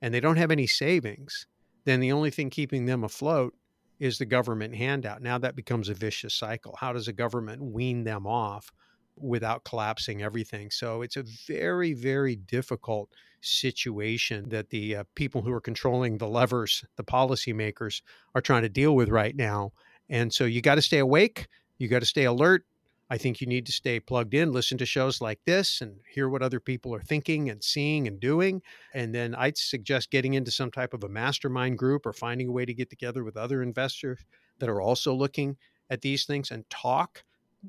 and 0.01 0.13
they 0.13 0.19
don't 0.19 0.37
have 0.37 0.51
any 0.51 0.67
savings, 0.67 1.47
then 1.85 1.99
the 1.99 2.11
only 2.11 2.31
thing 2.31 2.49
keeping 2.49 2.85
them 2.85 3.03
afloat 3.03 3.53
is 3.99 4.17
the 4.17 4.25
government 4.25 4.75
handout. 4.75 5.21
Now 5.21 5.37
that 5.37 5.55
becomes 5.55 5.87
a 5.87 5.93
vicious 5.93 6.33
cycle. 6.33 6.75
How 6.79 6.91
does 6.91 7.07
a 7.07 7.13
government 7.13 7.61
wean 7.61 8.03
them 8.03 8.25
off 8.25 8.71
without 9.15 9.63
collapsing 9.63 10.21
everything. 10.21 10.71
So 10.71 11.01
it's 11.01 11.17
a 11.17 11.23
very, 11.47 11.93
very 11.93 12.35
difficult 12.35 13.09
situation 13.41 14.49
that 14.49 14.69
the 14.69 14.97
uh, 14.97 15.03
people 15.15 15.41
who 15.41 15.51
are 15.51 15.61
controlling 15.61 16.17
the 16.17 16.27
levers, 16.27 16.85
the 16.95 17.03
policymakers, 17.03 18.01
are 18.35 18.41
trying 18.41 18.61
to 18.63 18.69
deal 18.69 18.95
with 18.95 19.09
right 19.09 19.35
now. 19.35 19.71
And 20.09 20.33
so 20.33 20.45
you 20.45 20.61
got 20.61 20.75
to 20.75 20.81
stay 20.81 20.99
awake, 20.99 21.47
you 21.77 21.87
got 21.87 21.99
to 21.99 22.05
stay 22.05 22.25
alert. 22.25 22.65
I 23.09 23.17
think 23.17 23.41
you 23.41 23.47
need 23.47 23.65
to 23.65 23.73
stay 23.73 23.99
plugged 23.99 24.33
in, 24.33 24.53
listen 24.53 24.77
to 24.77 24.85
shows 24.85 25.19
like 25.19 25.39
this, 25.45 25.81
and 25.81 25.99
hear 26.09 26.29
what 26.29 26.41
other 26.41 26.61
people 26.61 26.95
are 26.95 27.01
thinking 27.01 27.49
and 27.49 27.61
seeing 27.61 28.07
and 28.07 28.21
doing. 28.21 28.61
And 28.93 29.13
then 29.13 29.35
I'd 29.35 29.57
suggest 29.57 30.11
getting 30.11 30.35
into 30.35 30.49
some 30.49 30.71
type 30.71 30.93
of 30.93 31.03
a 31.03 31.09
mastermind 31.09 31.77
group 31.77 32.05
or 32.05 32.13
finding 32.13 32.47
a 32.47 32.53
way 32.53 32.63
to 32.63 32.73
get 32.73 32.89
together 32.89 33.25
with 33.25 33.35
other 33.35 33.61
investors 33.61 34.19
that 34.59 34.69
are 34.69 34.79
also 34.79 35.13
looking 35.13 35.57
at 35.89 35.99
these 35.99 36.23
things 36.23 36.51
and 36.51 36.69
talk 36.69 37.23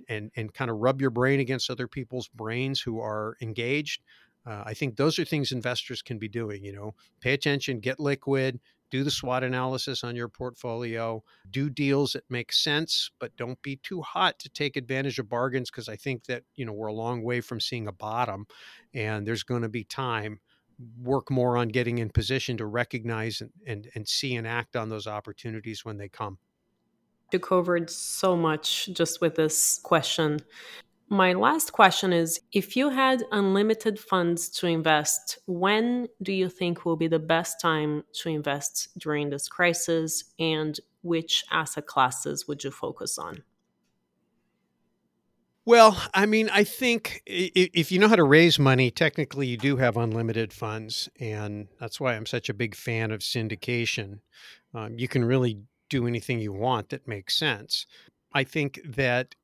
and 0.09 0.31
and 0.37 0.53
kind 0.53 0.71
of 0.71 0.79
rub 0.79 1.01
your 1.01 1.11
brain 1.11 1.41
against 1.41 1.71
other 1.71 1.89
people's 1.89 2.29
brains 2.29 2.81
who 2.81 3.01
are 3.01 3.37
engaged. 3.41 4.03
Uh, 4.45 4.63
I 4.67 4.75
think 4.75 4.97
those 4.97 5.19
are 5.19 5.25
things 5.25 5.53
investors 5.53 6.03
can 6.03 6.19
be 6.19 6.29
doing. 6.29 6.65
You 6.65 6.73
know, 6.73 6.95
pay 7.21 7.33
attention, 7.33 7.81
get 7.81 8.01
liquid, 8.01 8.59
do 8.93 9.03
the 9.03 9.11
SWOT 9.11 9.43
analysis 9.43 10.05
on 10.05 10.15
your 10.15 10.29
portfolio, 10.29 11.25
do 11.51 11.71
deals 11.71 12.13
that 12.13 12.25
make 12.29 12.53
sense, 12.53 13.11
but 13.19 13.35
don't 13.37 13.61
be 13.63 13.77
too 13.77 14.03
hot 14.03 14.39
to 14.41 14.51
take 14.51 14.77
advantage 14.77 15.19
of 15.19 15.31
bargains 15.31 15.71
because 15.71 15.89
I 15.89 15.97
think 15.97 16.27
that, 16.27 16.43
you 16.57 16.67
know, 16.67 16.75
we're 16.75 16.89
a 16.89 16.93
long 16.93 17.23
way 17.23 17.41
from 17.41 17.59
seeing 17.59 17.89
a 17.89 17.93
bottom 17.93 18.47
and 18.93 19.27
there's 19.27 19.45
going 19.45 19.63
to 19.63 19.71
be 19.71 19.85
time 19.85 20.41
work 21.01 21.31
more 21.31 21.57
on 21.57 21.69
getting 21.69 21.99
in 21.99 22.11
position 22.11 22.59
to 22.59 22.67
recognize 22.67 23.41
and, 23.41 23.51
and, 23.67 23.89
and 23.95 24.07
see 24.07 24.35
and 24.35 24.47
act 24.47 24.77
on 24.77 24.91
those 24.91 25.07
opportunities 25.07 25.85
when 25.85 25.97
they 25.97 26.09
come. 26.09 26.39
You 27.33 27.39
covered 27.39 27.89
so 27.89 28.37
much 28.37 28.91
just 28.93 29.21
with 29.21 29.37
this 29.37 29.81
question. 29.83 30.41
My 31.09 31.33
last 31.33 31.73
question 31.73 32.13
is 32.13 32.41
if 32.53 32.77
you 32.77 32.91
had 32.91 33.25
unlimited 33.33 33.99
funds 33.99 34.49
to 34.51 34.67
invest, 34.67 35.39
when 35.47 36.09
do 36.23 36.33
you 36.33 36.49
think 36.49 36.85
will 36.85 36.97
be 36.97 37.09
the 37.09 37.19
best 37.19 37.61
time 37.61 38.05
to 38.23 38.29
invest 38.29 38.89
during 38.99 39.31
this 39.31 39.49
crisis 39.49 40.25
and 40.39 40.79
which 41.03 41.45
asset 41.51 41.87
classes 41.87 42.47
would 42.49 42.65
you 42.65 42.71
focus 42.71 43.19
on? 43.19 43.43
Well, 45.65 45.97
I 46.13 46.27
mean, 46.27 46.51
I 46.51 46.65
think 46.65 47.23
if 47.25 47.93
you 47.93 47.99
know 48.01 48.09
how 48.09 48.17
to 48.17 48.25
raise 48.25 48.59
money, 48.59 48.91
technically 48.91 49.47
you 49.47 49.57
do 49.57 49.77
have 49.77 49.97
unlimited 49.97 50.53
funds. 50.53 51.09
And 51.21 51.69
that's 51.79 52.01
why 52.01 52.15
I'm 52.15 52.27
such 52.27 52.49
a 52.49 52.55
big 52.55 52.75
fan 52.75 53.13
of 53.13 53.21
syndication. 53.21 54.21
Um, 54.75 54.99
you 54.99 55.07
can 55.07 55.25
really 55.25 55.61
do 55.93 56.07
anything 56.07 56.41
you 56.41 56.53
want 56.53 56.89
that 56.89 57.07
makes 57.07 57.37
sense. 57.37 57.87
I 58.33 58.45
think 58.45 58.81
that 58.85 59.35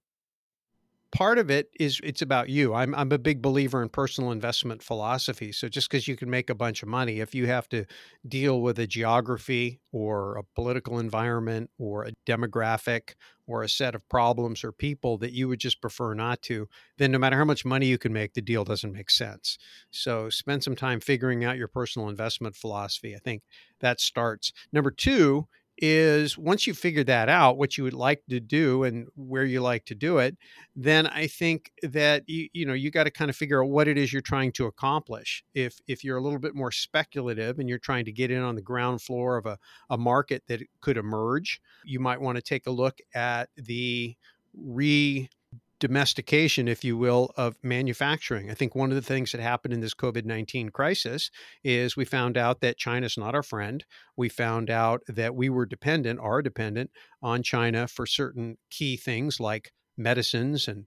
part 1.11 1.39
of 1.39 1.51
it 1.51 1.71
is 1.79 2.01
it's 2.03 2.23
about 2.23 2.49
you. 2.49 2.75
I'm 2.75 2.95
I'm 2.95 3.13
a 3.13 3.19
big 3.19 3.43
believer 3.43 3.83
in 3.83 3.89
personal 3.89 4.31
investment 4.31 4.83
philosophy. 4.83 5.53
So 5.53 5.69
just 5.69 5.91
because 5.91 6.09
you 6.09 6.17
can 6.17 6.31
make 6.31 6.49
a 6.49 6.55
bunch 6.55 6.83
of 6.83 6.89
money, 6.89 7.21
if 7.21 7.35
you 7.35 7.47
have 7.47 7.69
to 7.71 7.85
deal 8.27 8.61
with 8.63 8.79
a 8.79 8.87
geography 8.87 9.81
or 9.93 10.37
a 10.37 10.43
political 10.55 10.99
environment 10.99 11.71
or 11.79 12.05
a 12.05 12.13
demographic 12.27 13.15
or 13.47 13.63
a 13.63 13.69
set 13.69 13.95
of 13.95 14.07
problems 14.09 14.63
or 14.63 14.73
people 14.73 15.17
that 15.19 15.33
you 15.33 15.49
would 15.49 15.61
just 15.61 15.81
prefer 15.81 16.13
not 16.15 16.43
to, 16.43 16.69
then 16.99 17.11
no 17.11 17.19
matter 17.19 17.37
how 17.37 17.45
much 17.45 17.65
money 17.65 17.87
you 17.87 17.99
can 17.99 18.13
make, 18.13 18.35
the 18.35 18.43
deal 18.43 18.65
doesn't 18.65 18.93
make 18.93 19.11
sense. 19.11 19.59
So 19.91 20.29
spend 20.29 20.63
some 20.63 20.77
time 20.77 21.01
figuring 21.01 21.45
out 21.45 21.57
your 21.57 21.69
personal 21.69 22.09
investment 22.09 22.57
philosophy. 22.57 23.15
I 23.15 23.19
think 23.19 23.43
that 23.81 24.01
starts. 24.01 24.53
Number 24.73 24.91
two 24.91 25.49
is 25.81 26.37
once 26.37 26.67
you 26.67 26.75
figure 26.75 27.05
that 27.05 27.29
out, 27.29 27.57
what 27.57 27.79
you 27.79 27.85
would 27.85 27.95
like 27.95 28.23
to 28.29 28.41
do 28.41 28.85
and 28.85 29.07
where 29.17 29.45
you 29.45 29.61
like 29.61 29.85
to 29.87 29.95
do 29.95 30.19
it, 30.19 30.37
then 30.77 31.07
I 31.07 31.27
think 31.27 31.73
that 31.83 32.25
you 32.27 32.49
you 32.53 32.67
know 32.67 32.75
you 32.75 32.91
got 32.91 33.05
to 33.05 33.11
kind 33.11 33.31
of 33.31 33.37
figure 33.37 33.63
out 33.63 33.71
what 33.71 33.89
it 33.89 33.97
is 33.97 34.13
you're 34.13 34.23
trying 34.23 34.53
to 34.53 34.67
accomplish. 34.67 35.45
If 35.55 35.79
if 35.87 36.05
you're 36.05 36.17
a 36.17 36.23
little 36.23 36.39
bit 36.39 36.55
more 36.55 36.73
speculative 36.73 37.59
and 37.59 37.69
you're 37.69 37.79
trying 37.79 38.05
to 38.07 38.13
get 38.13 38.31
in 38.31 38.43
on 38.43 38.55
the 38.55 38.63
ground 38.63 39.03
floor 39.03 39.37
of 39.37 39.47
a, 39.47 39.59
a 39.91 39.99
market 39.99 40.43
that 40.49 40.63
could 40.81 40.97
emerge, 40.97 41.61
you 41.85 42.01
might 42.01 42.21
want 42.21 42.37
to 42.37 42.43
take 42.43 42.67
a 42.67 42.71
look 42.71 42.99
at 43.15 43.49
the 43.57 44.17
re 44.55 45.29
domestication, 45.81 46.69
if 46.69 46.83
you 46.85 46.97
will, 46.97 47.33
of 47.37 47.57
manufacturing. 47.63 48.51
I 48.51 48.55
think 48.55 48.75
one 48.75 48.91
of 48.91 48.97
the 48.97 49.03
things 49.03 49.33
that 49.33 49.41
happened 49.41 49.75
in 49.75 49.81
this 49.81 49.95
COVID 49.95 50.25
19 50.25 50.71
crisis 50.71 51.31
is 51.63 51.97
we 51.97 52.05
found 52.05 52.37
out 52.37 52.61
that 52.61 52.79
China's 52.79 53.17
not 53.17 53.35
our 53.35 53.43
friend. 53.43 53.85
We 54.17 54.29
found 54.29 54.71
out 54.71 55.03
that 55.09 55.35
we 55.35 55.49
were 55.49 55.67
dependent, 55.67 56.21
are 56.21 56.43
dependent 56.43 56.91
on 57.23 57.43
China 57.43 57.87
for 57.87 58.07
certain 58.07 58.59
key 58.71 58.97
things 58.97 59.41
like 59.41 59.73
medicines 59.97 60.69
and 60.69 60.87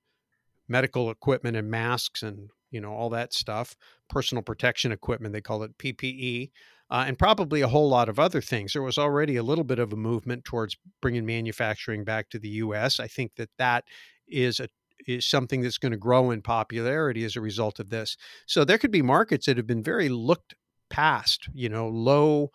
medical 0.67 1.11
equipment 1.11 1.57
and 1.57 1.69
masks 1.69 2.23
and 2.23 2.49
you 2.71 2.79
know 2.79 2.93
all 2.93 3.09
that 3.09 3.33
stuff 3.33 3.75
personal 4.09 4.41
protection 4.41 4.91
equipment 4.91 5.33
they 5.33 5.41
call 5.41 5.63
it 5.63 5.77
ppe 5.77 6.49
uh, 6.89 7.03
and 7.05 7.19
probably 7.19 7.61
a 7.61 7.67
whole 7.67 7.89
lot 7.89 8.07
of 8.07 8.17
other 8.17 8.39
things 8.39 8.71
there 8.71 8.81
was 8.81 8.97
already 8.97 9.35
a 9.35 9.43
little 9.43 9.65
bit 9.65 9.79
of 9.79 9.91
a 9.91 9.97
movement 9.97 10.45
towards 10.45 10.77
bringing 11.01 11.25
manufacturing 11.25 12.05
back 12.05 12.29
to 12.29 12.39
the 12.39 12.49
us 12.49 13.01
i 13.01 13.07
think 13.07 13.35
that 13.35 13.49
that 13.57 13.83
is 14.27 14.61
a 14.61 14.69
is 15.15 15.25
something 15.25 15.61
that's 15.61 15.77
going 15.77 15.91
to 15.91 15.97
grow 15.97 16.31
in 16.31 16.41
popularity 16.41 17.23
as 17.23 17.35
a 17.35 17.41
result 17.41 17.79
of 17.79 17.89
this. 17.89 18.17
So 18.45 18.63
there 18.63 18.77
could 18.77 18.91
be 18.91 19.01
markets 19.01 19.45
that 19.45 19.57
have 19.57 19.67
been 19.67 19.83
very 19.83 20.09
looked 20.09 20.55
past, 20.89 21.47
you 21.53 21.69
know, 21.69 21.87
low 21.87 22.51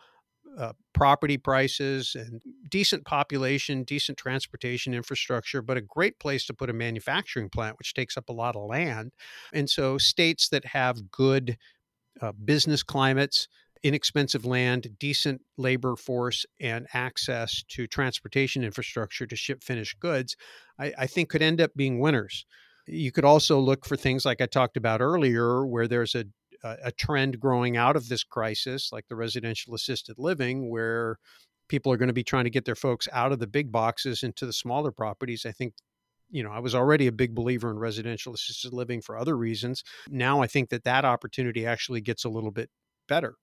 uh, 0.59 0.73
property 0.95 1.37
prices 1.37 2.15
and 2.15 2.41
decent 2.71 3.05
population, 3.05 3.85
decent 3.85 4.17
transportation 4.17 4.95
infrastructure, 4.95 5.61
but 5.61 5.77
a 5.77 5.83
great 5.83 6.19
place 6.19 6.47
to 6.47 6.55
put 6.55 6.71
a 6.71 6.73
manufacturing 6.73 7.51
plant, 7.51 7.79
which 7.79 7.95
takes 7.95 8.17
up 8.17 8.29
a 8.29 8.33
lot 8.33 8.57
of 8.57 8.67
land. 8.69 9.13
And 9.53 9.69
so 9.69 9.99
states 9.99 10.49
that 10.49 10.65
have 10.65 11.11
good 11.11 11.59
uh, 12.23 12.33
business 12.33 12.83
climates, 12.83 13.49
inexpensive 13.87 14.45
land, 14.45 14.97
decent 14.99 15.43
labor 15.57 15.97
force, 15.97 16.45
and 16.61 16.87
access 16.93 17.63
to 17.69 17.87
transportation 17.87 18.65
infrastructure 18.65 19.27
to 19.27 19.37
ship 19.37 19.63
finished 19.63 20.01
goods 20.01 20.37
I, 20.79 20.93
I 20.99 21.07
think 21.07 21.29
could 21.29 21.43
end 21.43 21.61
up 21.61 21.73
being 21.77 22.01
winners. 22.01 22.45
You 22.87 23.11
could 23.13 23.25
also 23.25 23.59
look 23.59 23.85
for 23.85 23.97
things 23.97 24.25
like 24.25 24.41
I 24.41 24.47
talked 24.47 24.77
about 24.77 25.01
earlier, 25.01 25.67
where 25.67 25.89
there's 25.89 26.15
a 26.15 26.25
a 26.83 26.91
trend 26.91 27.39
growing 27.39 27.77
out 27.77 27.95
of 27.95 28.09
this 28.09 28.25
crisis, 28.25 28.91
like 28.91 29.07
the 29.09 29.15
residential 29.15 29.75
assisted 29.75 30.19
living, 30.19 30.69
where 30.69 31.17
people 31.69 31.93
are 31.93 31.97
going 31.97 32.09
to 32.09 32.15
be 32.15 32.25
trying 32.25 32.43
to 32.45 32.51
get 32.51 32.65
their 32.65 32.75
folks 32.75 33.07
out 33.13 33.31
of 33.31 33.39
the 33.39 33.47
big 33.47 33.71
boxes 33.71 34.25
into 34.25 34.47
the 34.47 34.53
smaller 34.53 34.91
properties. 34.91 35.47
I 35.47 35.53
think, 35.53 35.75
you 36.29 36.43
know, 36.43 36.51
I 36.51 36.59
was 36.59 36.75
already 36.75 37.07
a 37.07 37.13
big 37.13 37.37
believer 37.37 37.71
in 37.71 37.79
residential 37.79 38.35
assisted 38.35 38.73
living 38.73 39.01
for 39.01 39.17
other 39.17 39.37
reasons. 39.37 39.85
Now 40.09 40.43
I 40.43 40.49
think 40.49 40.71
that 40.71 40.83
that 40.85 41.05
opportunity 41.05 41.65
actually 41.67 42.01
gets 42.01 42.25
a 42.25 42.31
little 42.31 42.51
bit 42.51 42.71
better. 43.07 43.37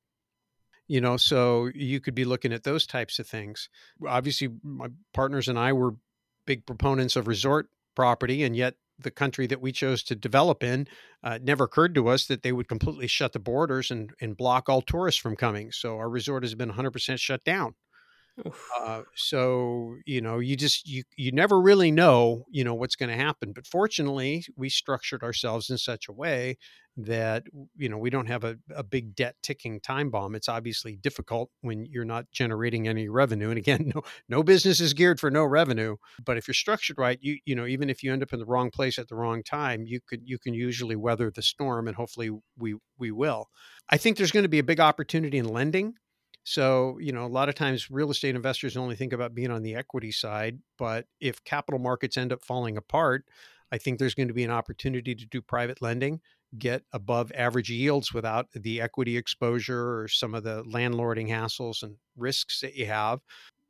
You 0.88 1.02
know, 1.02 1.18
so 1.18 1.70
you 1.74 2.00
could 2.00 2.16
be 2.16 2.25
looking 2.25 2.52
at 2.54 2.63
those 2.63 2.86
types 2.86 3.18
of 3.20 3.28
things. 3.28 3.70
Obviously, 4.06 4.50
my 4.63 4.88
partners 5.13 5.48
and 5.48 5.58
I 5.58 5.74
were 5.74 5.96
big 6.46 6.66
proponents 6.66 7.16
of 7.16 7.28
resort 7.28 7.70
property, 7.96 8.44
and 8.44 8.56
yet 8.56 8.75
the 9.00 9.12
country 9.12 9.48
that 9.48 9.62
we 9.62 9.72
chose 9.72 10.04
to 10.04 10.16
develop 10.16 10.63
in 10.63 10.88
uh, 11.24 11.40
never 11.42 11.66
occurred 11.66 11.96
to 11.96 12.08
us 12.08 12.25
that 12.28 12.44
they 12.44 12.52
would 12.52 12.68
completely 12.68 13.08
shut 13.08 13.34
the 13.34 13.40
borders 13.40 13.92
and, 13.92 14.12
and 14.22 14.38
block 14.38 14.70
all 14.70 14.82
tourists 14.82 15.20
from 15.20 15.36
coming. 15.36 15.72
So 15.72 15.98
our 15.98 16.10
resort 16.10 16.44
has 16.44 16.56
been 16.56 16.72
100% 16.72 17.20
shut 17.20 17.44
down. 17.44 17.75
Uh, 18.80 19.04
so 19.16 19.96
you 20.06 20.20
know, 20.22 20.40
you 20.40 20.56
just 20.56 20.88
you 20.88 21.04
you 21.16 21.32
never 21.32 21.62
really 21.62 21.92
know 21.92 22.46
you 22.50 22.63
know 22.63 22.74
what's 22.74 22.96
going 22.96 23.10
to 23.10 23.16
happen. 23.16 23.52
But 23.54 23.68
fortunately, 23.68 24.44
we 24.56 24.70
structured 24.70 25.24
ourselves 25.24 25.70
in 25.70 25.78
such 25.78 26.08
a 26.08 26.12
way 26.12 26.58
that 26.98 27.44
you 27.75 27.90
know 27.90 27.98
we 27.98 28.10
don't 28.10 28.25
have 28.25 28.44
a, 28.44 28.58
a 28.75 28.84
big 28.84 29.16
debt 29.16 29.36
ticking 29.44 29.80
time 29.80 30.10
bomb. 30.10 30.34
It's 30.34 30.50
obviously 30.50 30.96
difficult 30.96 31.52
when 31.62 31.86
you're 31.86 32.06
not 32.06 32.25
generating 32.32 32.88
any 32.88 33.08
revenue. 33.08 33.50
And 33.50 33.58
again, 33.60 33.92
no 33.96 34.02
no 34.28 34.42
business 34.42 34.80
is 34.80 34.94
geared 34.94 35.20
for 35.20 35.30
no 35.30 35.44
revenue. 35.46 35.98
But 36.24 36.38
if 36.38 36.48
you're 36.48 36.56
structured 36.56 36.98
right, 36.98 37.20
you 37.22 37.38
you 37.46 37.56
know 37.56 37.68
even 37.68 37.88
if 37.90 38.02
you 38.02 38.12
end 38.12 38.24
up 38.24 38.34
in 38.34 38.40
the 38.40 38.46
wrong 38.46 38.72
place 38.72 38.98
at 38.98 39.10
the 39.10 39.16
wrong 39.16 39.44
time, 39.44 39.86
you 39.86 40.00
could 40.08 40.22
you 40.25 40.40
can 40.40 40.56
usually 40.56 40.96
weather 40.96 41.32
the 41.34 41.44
storm, 41.44 41.88
and 41.88 41.96
hopefully 41.96 42.32
we 42.58 42.75
we 42.98 43.12
will. 43.12 43.50
I 43.90 43.98
think 43.98 44.18
there's 44.18 44.32
going 44.32 44.44
to 44.44 44.50
be 44.50 44.60
a 44.60 44.63
big 44.63 44.80
opportunity 44.80 45.38
in 45.38 45.46
lending 45.48 45.96
so, 46.43 46.97
you 47.00 47.12
know, 47.12 47.25
a 47.25 47.27
lot 47.27 47.50
of 47.50 47.55
times 47.55 47.89
real 47.89 48.12
estate 48.12 48.35
investors 48.35 48.75
only 48.75 48.95
think 48.95 49.13
about 49.13 49.33
being 49.33 49.51
on 49.51 49.63
the 49.63 49.75
equity 49.75 50.12
side, 50.12 50.59
but 50.77 51.07
if 51.21 51.43
capital 51.43 51.79
markets 51.79 52.17
end 52.17 52.33
up 52.33 52.43
falling 52.43 52.77
apart, 52.77 53.25
I 53.71 53.77
think 53.77 53.97
there's 53.97 54.13
going 54.15 54.27
to 54.27 54.33
be 54.33 54.43
an 54.43 54.51
opportunity 54.51 55.15
to 55.15 55.25
do 55.25 55.41
private 55.41 55.81
lending, 55.81 56.19
get 56.57 56.83
above 56.91 57.31
average 57.33 57.69
yields 57.69 58.13
without 58.13 58.51
the 58.51 58.81
equity 58.81 59.17
exposure 59.17 60.00
or 60.01 60.07
some 60.07 60.35
of 60.35 60.43
the 60.43 60.63
landlording 60.65 61.29
hassles 61.29 61.81
and 61.81 61.95
risks 62.15 62.59
that 62.62 62.75
you 62.75 62.85
have 62.85 63.21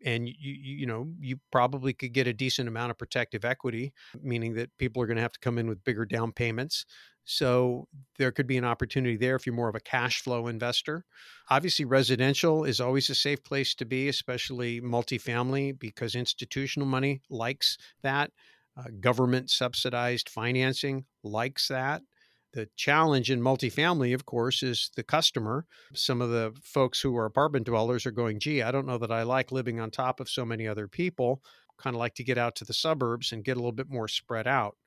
and 0.03 0.27
you 0.27 0.35
you 0.39 0.85
know 0.85 1.07
you 1.19 1.39
probably 1.51 1.93
could 1.93 2.13
get 2.13 2.27
a 2.27 2.33
decent 2.33 2.67
amount 2.67 2.91
of 2.91 2.97
protective 2.97 3.45
equity 3.45 3.93
meaning 4.21 4.53
that 4.53 4.69
people 4.77 5.01
are 5.01 5.07
going 5.07 5.17
to 5.17 5.21
have 5.21 5.31
to 5.31 5.39
come 5.39 5.57
in 5.57 5.67
with 5.67 5.83
bigger 5.83 6.05
down 6.05 6.31
payments 6.31 6.85
so 7.25 7.87
there 8.17 8.31
could 8.31 8.47
be 8.47 8.57
an 8.57 8.65
opportunity 8.65 9.15
there 9.15 9.35
if 9.35 9.45
you're 9.45 9.55
more 9.55 9.69
of 9.69 9.75
a 9.75 9.79
cash 9.79 10.21
flow 10.21 10.47
investor. 10.47 11.05
Obviously, 11.49 11.85
residential 11.85 12.65
is 12.65 12.81
always 12.81 13.09
a 13.09 13.15
safe 13.15 13.43
place 13.43 13.73
to 13.75 13.85
be, 13.85 14.09
especially 14.09 14.81
multifamily, 14.81 15.77
because 15.79 16.15
institutional 16.15 16.87
money 16.87 17.21
likes 17.29 17.77
that. 18.01 18.31
Uh, 18.75 18.85
government 18.99 19.51
subsidized 19.51 20.29
financing 20.29 21.05
likes 21.23 21.67
that. 21.67 22.01
The 22.53 22.69
challenge 22.75 23.31
in 23.31 23.41
multifamily, 23.41 24.13
of 24.13 24.25
course, 24.27 24.61
is 24.61 24.91
the 24.95 25.03
customer. 25.03 25.65
Some 25.93 26.21
of 26.21 26.29
the 26.29 26.53
folks 26.63 27.01
who 27.01 27.17
are 27.17 27.25
apartment 27.25 27.65
dwellers 27.65 28.05
are 28.05 28.11
going, 28.11 28.39
gee, 28.39 28.61
I 28.61 28.71
don't 28.71 28.85
know 28.85 28.99
that 28.99 29.11
I 29.11 29.23
like 29.23 29.51
living 29.51 29.79
on 29.79 29.89
top 29.89 30.19
of 30.19 30.29
so 30.29 30.45
many 30.45 30.67
other 30.67 30.87
people. 30.87 31.41
Kind 31.79 31.95
of 31.95 31.99
like 31.99 32.13
to 32.15 32.23
get 32.23 32.37
out 32.37 32.55
to 32.57 32.65
the 32.65 32.73
suburbs 32.73 33.31
and 33.31 33.43
get 33.43 33.53
a 33.57 33.59
little 33.59 33.71
bit 33.71 33.89
more 33.89 34.07
spread 34.07 34.47
out. 34.47 34.77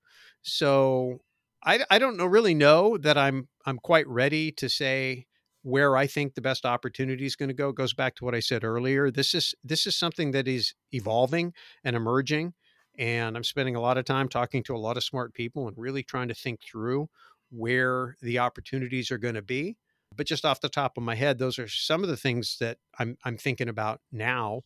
So 0.43 1.23
I, 1.65 1.85
I 1.91 1.99
don't 1.99 2.17
know 2.17 2.27
really 2.27 2.55
know 2.55 2.97
that 2.99 3.19
I'm 3.19 3.49
I'm 3.67 3.79
quite 3.79 4.07
ready 4.07 4.53
to 4.53 4.69
say 4.69 5.27
where 5.63 5.97
I 5.97 6.07
think 6.07 6.35
the 6.35 6.41
best 6.41 6.65
opportunity 6.65 7.27
is 7.27 7.35
going 7.35 7.49
to 7.49 7.55
go. 7.55 7.71
It 7.71 7.75
goes 7.75 7.93
back 7.93 8.15
to 8.17 8.25
what 8.25 8.37
I 8.37 8.41
said 8.41 8.63
earlier. 8.63 9.11
This 9.11 9.35
is 9.35 9.57
this 9.65 9.89
is 9.89 9.97
something 9.97 10.31
that 10.31 10.47
is 10.47 10.75
evolving 10.93 11.53
and 11.83 11.97
emerging, 11.97 12.55
and 12.97 13.37
I'm 13.37 13.43
spending 13.43 13.75
a 13.75 13.81
lot 13.81 13.99
of 13.99 14.05
time 14.05 14.29
talking 14.29 14.63
to 14.65 14.77
a 14.77 14.79
lot 14.79 14.97
of 14.97 15.03
smart 15.03 15.35
people 15.35 15.67
and 15.67 15.77
really 15.77 16.05
trying 16.05 16.29
to 16.29 16.35
think 16.35 16.61
through 16.63 17.09
where 17.51 18.17
the 18.23 18.39
opportunities 18.39 19.11
are 19.11 19.19
going 19.19 19.35
to 19.35 19.43
be. 19.43 19.77
But 20.17 20.27
just 20.27 20.45
off 20.45 20.61
the 20.61 20.69
top 20.69 20.97
of 20.97 21.03
my 21.03 21.15
head, 21.15 21.39
those 21.39 21.59
are 21.59 21.69
some 21.69 22.03
of 22.03 22.09
the 22.09 22.17
things 22.17 22.57
that 22.61 22.79
I'm 22.99 23.17
I'm 23.25 23.37
thinking 23.37 23.69
about 23.69 24.01
now. 24.13 24.63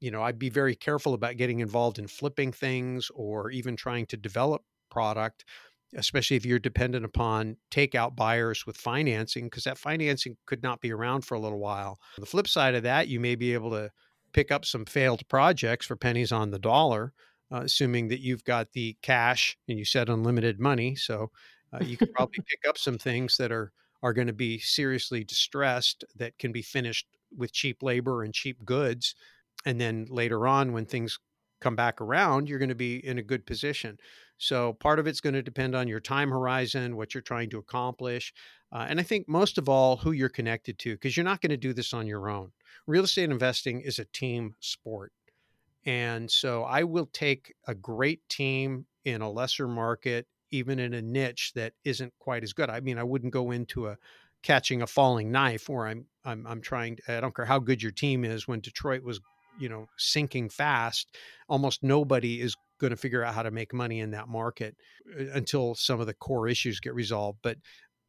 You 0.00 0.10
know, 0.10 0.22
I'd 0.22 0.38
be 0.38 0.48
very 0.48 0.74
careful 0.74 1.14
about 1.14 1.36
getting 1.36 1.60
involved 1.60 1.98
in 1.98 2.08
flipping 2.08 2.52
things 2.52 3.10
or 3.14 3.50
even 3.50 3.76
trying 3.76 4.06
to 4.06 4.16
develop 4.16 4.62
product, 4.90 5.44
especially 5.94 6.36
if 6.36 6.46
you're 6.46 6.58
dependent 6.58 7.04
upon 7.04 7.56
takeout 7.70 8.16
buyers 8.16 8.64
with 8.66 8.76
financing, 8.76 9.44
because 9.44 9.64
that 9.64 9.78
financing 9.78 10.36
could 10.46 10.62
not 10.62 10.80
be 10.80 10.92
around 10.92 11.22
for 11.22 11.34
a 11.34 11.40
little 11.40 11.60
while. 11.60 11.98
On 12.18 12.22
the 12.22 12.26
flip 12.26 12.48
side 12.48 12.74
of 12.74 12.82
that, 12.84 13.08
you 13.08 13.20
may 13.20 13.34
be 13.34 13.52
able 13.52 13.70
to 13.72 13.90
pick 14.32 14.50
up 14.50 14.64
some 14.64 14.86
failed 14.86 15.28
projects 15.28 15.86
for 15.86 15.96
pennies 15.96 16.32
on 16.32 16.50
the 16.50 16.58
dollar, 16.58 17.12
uh, 17.52 17.60
assuming 17.62 18.08
that 18.08 18.20
you've 18.20 18.44
got 18.44 18.72
the 18.72 18.96
cash 19.02 19.58
and 19.68 19.78
you 19.78 19.84
said 19.84 20.08
unlimited 20.08 20.58
money. 20.58 20.94
So 20.94 21.30
uh, 21.72 21.84
you 21.84 21.96
could 21.96 22.12
probably 22.12 22.42
pick 22.48 22.68
up 22.68 22.78
some 22.78 22.98
things 22.98 23.36
that 23.36 23.52
are 23.52 23.72
are 24.02 24.12
going 24.12 24.26
to 24.26 24.32
be 24.32 24.58
seriously 24.58 25.24
distressed 25.24 26.04
that 26.16 26.38
can 26.38 26.52
be 26.52 26.62
finished 26.62 27.06
with 27.36 27.52
cheap 27.52 27.82
labor 27.82 28.22
and 28.22 28.32
cheap 28.32 28.64
goods. 28.64 29.14
And 29.66 29.80
then 29.80 30.06
later 30.08 30.46
on, 30.46 30.72
when 30.72 30.86
things 30.86 31.18
come 31.60 31.76
back 31.76 32.00
around, 32.00 32.48
you're 32.48 32.58
going 32.58 32.70
to 32.70 32.74
be 32.74 33.04
in 33.06 33.18
a 33.18 33.22
good 33.22 33.44
position. 33.44 33.98
So 34.38 34.72
part 34.72 34.98
of 34.98 35.06
it's 35.06 35.20
going 35.20 35.34
to 35.34 35.42
depend 35.42 35.74
on 35.74 35.86
your 35.86 36.00
time 36.00 36.30
horizon, 36.30 36.96
what 36.96 37.14
you're 37.14 37.20
trying 37.20 37.50
to 37.50 37.58
accomplish. 37.58 38.32
Uh, 38.72 38.86
and 38.88 38.98
I 38.98 39.02
think 39.02 39.28
most 39.28 39.58
of 39.58 39.68
all, 39.68 39.96
who 39.96 40.12
you're 40.12 40.30
connected 40.30 40.78
to, 40.78 40.92
because 40.92 41.16
you're 41.16 41.24
not 41.24 41.42
going 41.42 41.50
to 41.50 41.58
do 41.58 41.74
this 41.74 41.92
on 41.92 42.06
your 42.06 42.30
own. 42.30 42.50
Real 42.86 43.04
estate 43.04 43.30
investing 43.30 43.82
is 43.82 43.98
a 43.98 44.06
team 44.06 44.54
sport. 44.60 45.12
And 45.84 46.30
so 46.30 46.64
I 46.64 46.84
will 46.84 47.10
take 47.12 47.54
a 47.66 47.74
great 47.74 48.26
team 48.30 48.86
in 49.04 49.20
a 49.20 49.30
lesser 49.30 49.68
market 49.68 50.26
even 50.50 50.78
in 50.78 50.94
a 50.94 51.02
niche 51.02 51.52
that 51.54 51.72
isn't 51.84 52.12
quite 52.18 52.42
as 52.42 52.52
good. 52.52 52.70
I 52.70 52.80
mean, 52.80 52.98
I 52.98 53.04
wouldn't 53.04 53.32
go 53.32 53.50
into 53.50 53.88
a 53.88 53.96
catching 54.42 54.82
a 54.82 54.86
falling 54.86 55.30
knife 55.30 55.68
where 55.68 55.86
I'm 55.86 56.06
I'm 56.24 56.46
I'm 56.46 56.60
trying 56.60 56.96
to, 56.96 57.16
I 57.16 57.20
don't 57.20 57.34
care 57.34 57.44
how 57.44 57.58
good 57.58 57.82
your 57.82 57.92
team 57.92 58.24
is 58.24 58.48
when 58.48 58.60
Detroit 58.60 59.02
was, 59.02 59.20
you 59.58 59.68
know, 59.68 59.86
sinking 59.98 60.48
fast, 60.48 61.16
almost 61.48 61.82
nobody 61.82 62.40
is 62.40 62.56
going 62.80 62.90
to 62.90 62.96
figure 62.96 63.22
out 63.22 63.34
how 63.34 63.42
to 63.42 63.50
make 63.50 63.74
money 63.74 64.00
in 64.00 64.10
that 64.12 64.28
market 64.28 64.74
uh, 65.18 65.24
until 65.34 65.74
some 65.74 66.00
of 66.00 66.06
the 66.06 66.14
core 66.14 66.48
issues 66.48 66.80
get 66.80 66.94
resolved. 66.94 67.38
But 67.42 67.58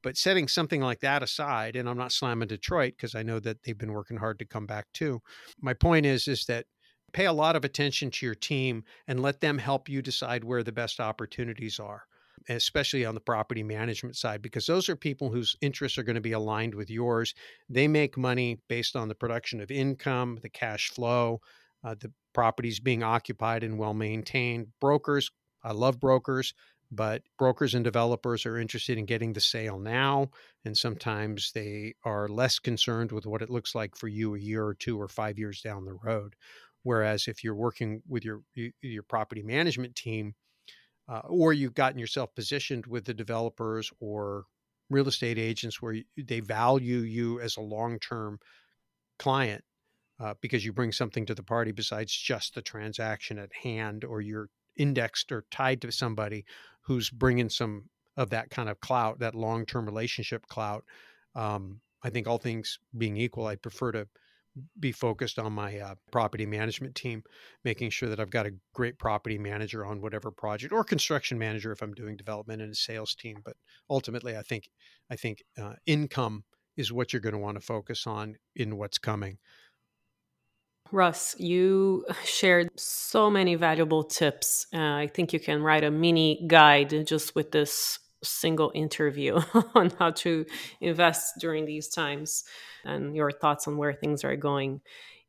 but 0.04 0.18
setting 0.18 0.48
something 0.48 0.82
like 0.82 1.02
that 1.02 1.22
aside, 1.22 1.76
and 1.76 1.88
I'm 1.88 1.98
not 1.98 2.12
slamming 2.12 2.48
Detroit 2.48 2.94
because 2.98 3.14
I 3.14 3.24
know 3.24 3.40
that 3.40 3.58
they've 3.64 3.78
been 3.78 3.94
working 3.94 4.18
hard 4.18 4.40
to 4.40 4.46
come 4.46 4.66
back 4.66 4.88
too. 4.94 5.22
My 5.62 5.74
point 5.74 6.06
is 6.06 6.28
is 6.28 6.46
that 6.46 6.66
pay 7.14 7.26
a 7.26 7.34
lot 7.34 7.56
of 7.56 7.66
attention 7.66 8.10
to 8.10 8.26
your 8.26 8.36
team 8.36 8.84
and 9.08 9.22
let 9.22 9.42
them 9.42 9.58
help 9.58 9.90
you 9.90 10.02
decide 10.02 10.44
where 10.44 10.64
the 10.64 10.72
best 10.72 11.00
opportunities 11.00 11.78
are 11.80 12.04
especially 12.50 13.06
on 13.06 13.16
the 13.16 13.22
property 13.22 13.64
management 13.64 14.16
side, 14.16 14.42
because 14.42 14.66
those 14.66 14.90
are 14.90 14.96
people 14.96 15.30
whose 15.30 15.56
interests 15.62 15.98
are 15.98 16.04
going 16.04 16.16
to 16.16 16.22
be 16.22 16.32
aligned 16.32 16.76
with 16.76 16.90
yours. 16.90 17.34
They 17.70 17.88
make 17.88 18.18
money 18.18 18.60
based 18.68 18.96
on 18.96 19.08
the 19.08 19.16
production 19.16 19.62
of 19.62 19.72
income, 19.72 20.40
the 20.42 20.50
cash 20.50 20.90
flow, 20.90 21.42
uh, 21.84 21.96
the 22.00 22.12
properties 22.34 22.80
being 22.80 23.04
occupied 23.04 23.64
and 23.64 23.78
well 23.78 23.94
maintained. 23.94 24.68
Brokers, 24.80 25.32
I 25.64 25.72
love 25.74 26.00
brokers, 26.00 26.54
but 26.92 27.24
brokers 27.38 27.74
and 27.74 27.84
developers 27.84 28.46
are 28.46 28.58
interested 28.58 28.98
in 28.98 29.06
getting 29.06 29.34
the 29.34 29.42
sale 29.42 29.80
now. 29.80 30.30
And 30.66 30.78
sometimes 30.78 31.52
they 31.54 31.96
are 32.04 32.28
less 32.28 32.60
concerned 32.60 33.12
with 33.12 33.26
what 33.26 33.42
it 33.42 33.50
looks 33.50 33.74
like 33.76 33.96
for 33.96 34.08
you 34.08 34.36
a 34.36 34.40
year 34.40 34.66
or 34.66 34.74
two 34.74 35.00
or 35.00 35.08
five 35.08 35.40
years 35.40 35.62
down 35.62 35.86
the 35.86 35.98
road. 36.04 36.36
Whereas 36.84 37.28
if 37.28 37.44
you're 37.44 37.56
working 37.56 38.02
with 38.08 38.26
your 38.26 38.42
your 38.56 39.04
property 39.04 39.44
management 39.44 39.96
team, 39.96 40.34
uh, 41.12 41.22
or 41.28 41.52
you've 41.52 41.74
gotten 41.74 42.00
yourself 42.00 42.34
positioned 42.34 42.86
with 42.86 43.04
the 43.04 43.14
developers 43.14 43.92
or 44.00 44.46
real 44.90 45.08
estate 45.08 45.38
agents 45.38 45.82
where 45.82 45.98
they 46.18 46.40
value 46.40 47.00
you 47.00 47.40
as 47.42 47.58
a 47.58 47.62
long-term 47.62 48.40
client 49.20 49.64
uh, 50.22 50.34
because 50.42 50.64
you 50.64 50.72
bring 50.72 50.92
something 50.92 51.26
to 51.26 51.36
the 51.36 51.44
party 51.44 51.72
besides 51.72 52.16
just 52.16 52.56
the 52.56 52.62
transaction 52.62 53.38
at 53.38 53.50
hand 53.64 54.06
or 54.06 54.22
you're 54.22 54.48
indexed 54.78 55.32
or 55.34 55.44
tied 55.52 55.82
to 55.82 55.92
somebody 55.92 56.46
who's 56.82 57.10
bringing 57.10 57.50
some 57.50 57.84
of 58.16 58.30
that 58.30 58.50
kind 58.50 58.70
of 58.70 58.80
clout 58.80 59.20
that 59.20 59.36
long-term 59.36 59.86
relationship 59.86 60.46
clout 60.48 60.86
um, 61.36 61.82
i 62.04 62.10
think 62.10 62.26
all 62.26 62.38
things 62.38 62.80
being 62.98 63.18
equal 63.18 63.48
i'd 63.48 63.62
prefer 63.62 63.92
to 63.92 64.08
be 64.80 64.92
focused 64.92 65.40
on 65.40 65.54
my 65.54 65.80
uh, 65.80 65.96
property 66.12 66.46
management 66.46 66.96
team, 66.96 67.24
making 67.64 67.90
sure 67.90 68.10
that 68.10 68.20
I've 68.20 68.30
got 68.30 68.46
a 68.46 68.54
great 68.74 68.98
property 68.98 69.38
manager 69.38 69.86
on 69.86 70.02
whatever 70.02 70.32
project 70.32 70.74
or 70.74 70.84
construction 70.84 71.38
manager 71.38 71.72
if 71.72 71.82
I'm 71.82 71.94
doing 71.94 72.18
development 72.18 72.62
and 72.62 72.72
a 72.72 72.76
sales 72.76 73.16
team. 73.16 73.38
But 73.44 73.56
ultimately, 73.90 74.38
I 74.38 74.42
think 74.42 74.70
I 75.10 75.16
think 75.16 75.44
uh, 75.62 75.74
income 75.86 76.44
is 76.78 76.92
what 76.92 77.14
you're 77.14 77.22
going 77.22 77.34
to 77.34 77.40
want 77.40 77.60
to 77.60 77.66
focus 77.66 78.08
on 78.08 78.36
in 78.56 78.78
what's 78.78 78.98
coming. 78.98 79.38
Russ, 80.92 81.36
you 81.40 82.06
shared 82.26 82.70
so 82.80 83.30
many 83.30 83.56
valuable 83.56 84.04
tips. 84.04 84.68
Uh, 84.74 84.80
I 84.80 85.10
think 85.14 85.34
you 85.34 85.40
can 85.40 85.62
write 85.62 85.84
a 85.84 85.92
mini 85.92 86.44
guide 86.48 87.08
just 87.08 87.36
with 87.36 87.52
this 87.52 88.00
single 88.24 88.72
interview 88.74 89.40
on 89.76 89.92
how 90.00 90.12
to 90.12 90.46
invest 90.80 91.34
during 91.40 91.66
these 91.66 91.88
times 91.88 92.44
and 92.86 93.16
your 93.16 93.32
thoughts 93.32 93.68
on 93.68 93.78
where 93.78 93.94
things 93.94 94.24
are 94.24 94.36
going. 94.36 94.82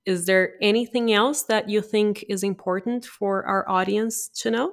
Is 0.04 0.26
there 0.26 0.54
anything 0.60 1.12
else 1.12 1.44
that 1.44 1.68
you 1.68 1.80
think 1.80 2.24
is 2.28 2.42
important 2.42 3.04
for 3.04 3.44
our 3.44 3.68
audience 3.68 4.28
to 4.40 4.50
know? 4.50 4.72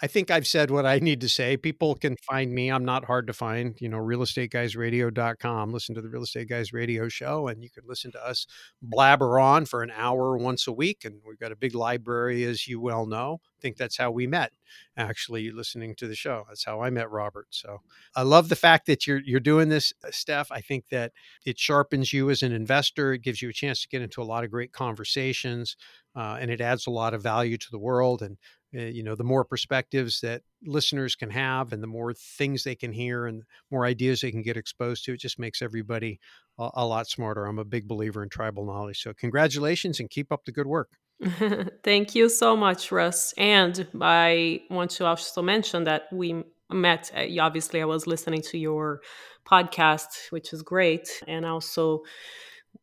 I 0.00 0.08
think 0.08 0.30
I've 0.30 0.46
said 0.46 0.70
what 0.70 0.84
I 0.84 0.98
need 0.98 1.22
to 1.22 1.28
say. 1.28 1.56
People 1.56 1.94
can 1.94 2.16
find 2.16 2.52
me. 2.52 2.68
I'm 2.68 2.84
not 2.84 3.06
hard 3.06 3.26
to 3.28 3.32
find, 3.32 3.74
you 3.80 3.88
know, 3.88 3.96
realestateguysradio.com. 3.96 5.72
Listen 5.72 5.94
to 5.94 6.02
the 6.02 6.10
Real 6.10 6.22
Estate 6.22 6.50
Guys 6.50 6.72
radio 6.74 7.08
show 7.08 7.48
and 7.48 7.62
you 7.62 7.70
can 7.70 7.84
listen 7.86 8.12
to 8.12 8.26
us 8.26 8.46
blabber 8.82 9.40
on 9.40 9.64
for 9.64 9.82
an 9.82 9.90
hour 9.96 10.36
once 10.36 10.66
a 10.66 10.72
week. 10.72 11.06
And 11.06 11.22
we've 11.26 11.38
got 11.38 11.50
a 11.50 11.56
big 11.56 11.74
library, 11.74 12.44
as 12.44 12.68
you 12.68 12.78
well 12.78 13.06
know. 13.06 13.40
Think 13.60 13.76
that's 13.76 13.96
how 13.96 14.10
we 14.10 14.26
met, 14.26 14.52
actually, 14.96 15.50
listening 15.50 15.94
to 15.96 16.06
the 16.06 16.14
show. 16.14 16.44
That's 16.48 16.64
how 16.64 16.82
I 16.82 16.90
met 16.90 17.10
Robert. 17.10 17.46
So 17.50 17.80
I 18.14 18.22
love 18.22 18.48
the 18.48 18.56
fact 18.56 18.86
that 18.86 19.06
you're 19.06 19.20
you're 19.24 19.40
doing 19.40 19.68
this, 19.68 19.92
uh, 20.04 20.10
Steph. 20.10 20.52
I 20.52 20.60
think 20.60 20.88
that 20.90 21.12
it 21.44 21.58
sharpens 21.58 22.12
you 22.12 22.30
as 22.30 22.42
an 22.42 22.52
investor. 22.52 23.12
It 23.14 23.22
gives 23.22 23.40
you 23.40 23.48
a 23.48 23.54
chance 23.54 23.82
to 23.82 23.88
get 23.88 24.02
into 24.02 24.20
a 24.22 24.24
lot 24.24 24.44
of 24.44 24.50
great 24.50 24.72
conversations. 24.72 25.76
Uh, 26.14 26.38
and 26.40 26.50
it 26.50 26.62
adds 26.62 26.86
a 26.86 26.90
lot 26.90 27.12
of 27.12 27.22
value 27.22 27.58
to 27.58 27.70
the 27.70 27.78
world. 27.78 28.22
And 28.22 28.38
uh, 28.76 28.80
you 28.82 29.02
know 29.02 29.14
the 29.14 29.24
more 29.24 29.44
perspectives 29.44 30.20
that 30.20 30.42
listeners 30.64 31.14
can 31.14 31.30
have 31.30 31.72
and 31.72 31.82
the 31.82 31.86
more 31.86 32.12
things 32.12 32.64
they 32.64 32.74
can 32.74 32.92
hear 32.92 33.26
and 33.26 33.44
more 33.70 33.86
ideas 33.86 34.20
they 34.20 34.30
can 34.30 34.42
get 34.42 34.56
exposed 34.56 35.04
to 35.04 35.12
it 35.12 35.20
just 35.20 35.38
makes 35.38 35.62
everybody 35.62 36.18
a, 36.58 36.68
a 36.74 36.86
lot 36.86 37.06
smarter 37.08 37.46
i'm 37.46 37.58
a 37.58 37.64
big 37.64 37.86
believer 37.86 38.22
in 38.22 38.28
tribal 38.28 38.66
knowledge 38.66 39.00
so 39.00 39.14
congratulations 39.14 40.00
and 40.00 40.10
keep 40.10 40.32
up 40.32 40.44
the 40.44 40.52
good 40.52 40.66
work 40.66 40.90
thank 41.82 42.14
you 42.14 42.28
so 42.28 42.56
much 42.56 42.92
russ. 42.92 43.32
And 43.38 43.86
i 44.00 44.60
want 44.70 44.90
to 44.92 45.06
also 45.06 45.42
mention 45.42 45.84
that 45.84 46.04
we 46.12 46.44
met 46.70 47.10
uh, 47.16 47.40
obviously 47.40 47.80
i 47.80 47.84
was 47.84 48.06
listening 48.06 48.42
to 48.42 48.58
your 48.58 49.00
podcast 49.46 50.30
which 50.30 50.52
is 50.52 50.62
great. 50.62 51.08
And 51.26 51.46
also 51.46 52.02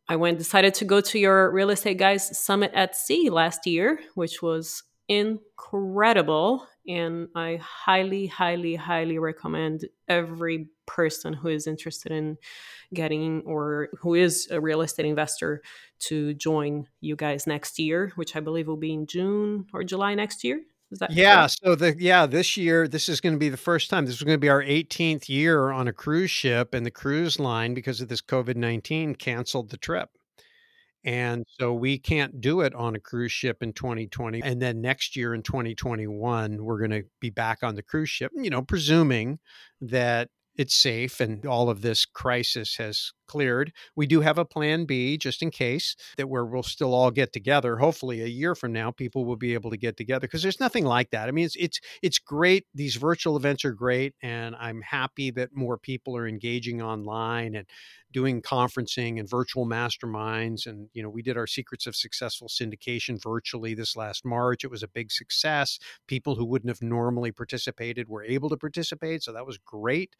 I 0.08 0.16
went 0.16 0.38
decided 0.38 0.74
to 0.76 0.86
go 0.86 1.02
to 1.02 1.20
your 1.20 1.52
real 1.52 1.70
estate 1.70 1.98
guys 1.98 2.38
summit 2.38 2.72
at 2.74 2.96
sea 2.96 3.30
last 3.30 3.66
year, 3.66 4.00
which 4.16 4.42
was 4.42 4.84
incredible. 5.18 6.68
And 6.88 7.30
I 7.36 7.60
highly, 7.62 8.28
highly, 8.28 8.76
highly 8.76 9.18
recommend 9.18 9.86
every 10.10 10.68
person 10.86 11.34
who 11.34 11.48
is 11.48 11.66
interested 11.66 12.12
in 12.12 12.38
getting 12.94 13.42
or 13.46 13.90
who 14.00 14.16
is 14.16 14.50
a 14.52 14.60
real 14.60 14.82
estate 14.82 15.06
investor 15.06 15.62
to 16.00 16.34
join 16.34 16.88
you 17.00 17.16
guys 17.16 17.48
next 17.48 17.80
year, 17.80 18.12
which 18.16 18.36
I 18.36 18.42
believe 18.42 18.68
will 18.68 18.78
be 18.78 18.94
in 18.94 19.08
June 19.08 19.66
or 19.74 19.84
July 19.84 20.14
next 20.14 20.44
year. 20.44 20.62
Is 20.92 21.00
that 21.00 21.12
yeah? 21.12 21.36
Correct? 21.36 21.60
So 21.64 21.76
the 21.76 21.96
yeah, 21.98 22.26
this 22.28 22.56
year 22.56 22.88
this 22.88 23.10
is 23.10 23.20
going 23.20 23.34
to 23.34 23.40
be 23.40 23.50
the 23.50 23.58
first 23.58 23.90
time. 23.90 24.06
This 24.06 24.16
is 24.16 24.24
going 24.24 24.36
to 24.36 24.40
be 24.40 24.50
our 24.50 24.62
18th 24.62 25.28
year 25.28 25.72
on 25.72 25.88
a 25.88 25.94
cruise 25.94 26.30
ship, 26.30 26.74
and 26.74 26.86
the 26.86 26.92
cruise 26.92 27.40
line 27.40 27.74
because 27.74 28.00
of 28.00 28.10
this 28.10 28.22
COVID 28.22 28.56
19 28.56 29.16
canceled 29.16 29.70
the 29.70 29.78
trip. 29.78 30.10
And 31.04 31.46
so 31.60 31.74
we 31.74 31.98
can't 31.98 32.40
do 32.40 32.62
it 32.62 32.74
on 32.74 32.96
a 32.96 33.00
cruise 33.00 33.32
ship 33.32 33.62
in 33.62 33.74
2020. 33.74 34.42
And 34.42 34.62
then 34.62 34.82
next 34.82 35.16
year 35.16 35.34
in 35.34 35.44
2021, 35.44 36.64
we're 36.64 36.80
going 36.80 36.92
to 36.92 37.04
be 37.20 37.30
back 37.30 37.60
on 37.64 37.76
the 37.76 37.84
cruise 37.84 38.10
ship, 38.10 38.32
you 38.36 38.50
know, 38.50 38.62
presuming 38.62 39.40
that 39.82 40.30
it's 40.56 40.76
safe 40.76 41.20
and 41.20 41.46
all 41.46 41.70
of 41.70 41.82
this 41.82 42.06
crisis 42.06 42.76
has 42.78 43.12
cleared. 43.28 43.72
We 43.96 44.06
do 44.06 44.22
have 44.22 44.38
a 44.38 44.46
plan 44.46 44.86
B 44.86 45.18
just 45.18 45.42
in 45.42 45.50
case 45.50 45.96
that 46.18 46.30
where 46.30 46.46
we'll 46.46 46.64
still 46.64 46.94
all 46.94 47.12
get 47.12 47.34
together. 47.34 47.78
Hopefully 47.78 48.22
a 48.22 48.28
year 48.28 48.54
from 48.54 48.72
now 48.72 48.92
people 48.92 49.26
will 49.26 49.36
be 49.36 49.54
able 49.54 49.72
to 49.72 49.78
get 49.78 49.98
together 49.98 50.28
because 50.28 50.44
there's 50.44 50.60
nothing 50.60 50.86
like 50.86 51.10
that. 51.12 51.28
I 51.28 51.32
mean 51.32 51.46
it's 51.46 51.56
it's 51.56 51.80
it's 52.02 52.20
great. 52.20 52.66
These 52.74 52.96
virtual 52.98 53.36
events 53.36 53.66
are 53.66 53.74
great 53.74 54.14
and 54.22 54.56
I'm 54.56 54.82
happy 54.82 55.32
that 55.32 55.56
more 55.56 55.78
people 55.78 56.16
are 56.16 56.28
engaging 56.28 56.82
online 56.82 57.56
and 57.56 57.66
doing 58.14 58.42
conferencing 58.42 59.20
and 59.20 59.30
virtual 59.30 59.66
masterminds 59.66 60.66
and 60.66 60.90
you 60.94 61.04
know 61.04 61.10
we 61.10 61.22
did 61.22 61.38
our 61.38 61.48
secrets 61.48 61.88
of 61.88 61.96
successful 61.96 62.48
syndication 62.48 63.22
virtually 63.22 63.74
this 63.74 63.96
last 63.96 64.24
march. 64.24 64.64
It 64.64 64.72
was 64.72 64.84
a 64.84 64.88
big 64.88 65.12
success. 65.12 65.80
People 66.08 66.36
who 66.36 66.46
wouldn't 66.46 66.70
have 66.70 66.82
normally 66.82 67.32
participated 67.32 68.08
were 68.08 68.24
able 68.24 68.50
to 68.50 68.58
participate 68.58 69.24
so 69.24 69.34
that 69.34 69.46
was 69.46 69.58
great. 69.58 70.16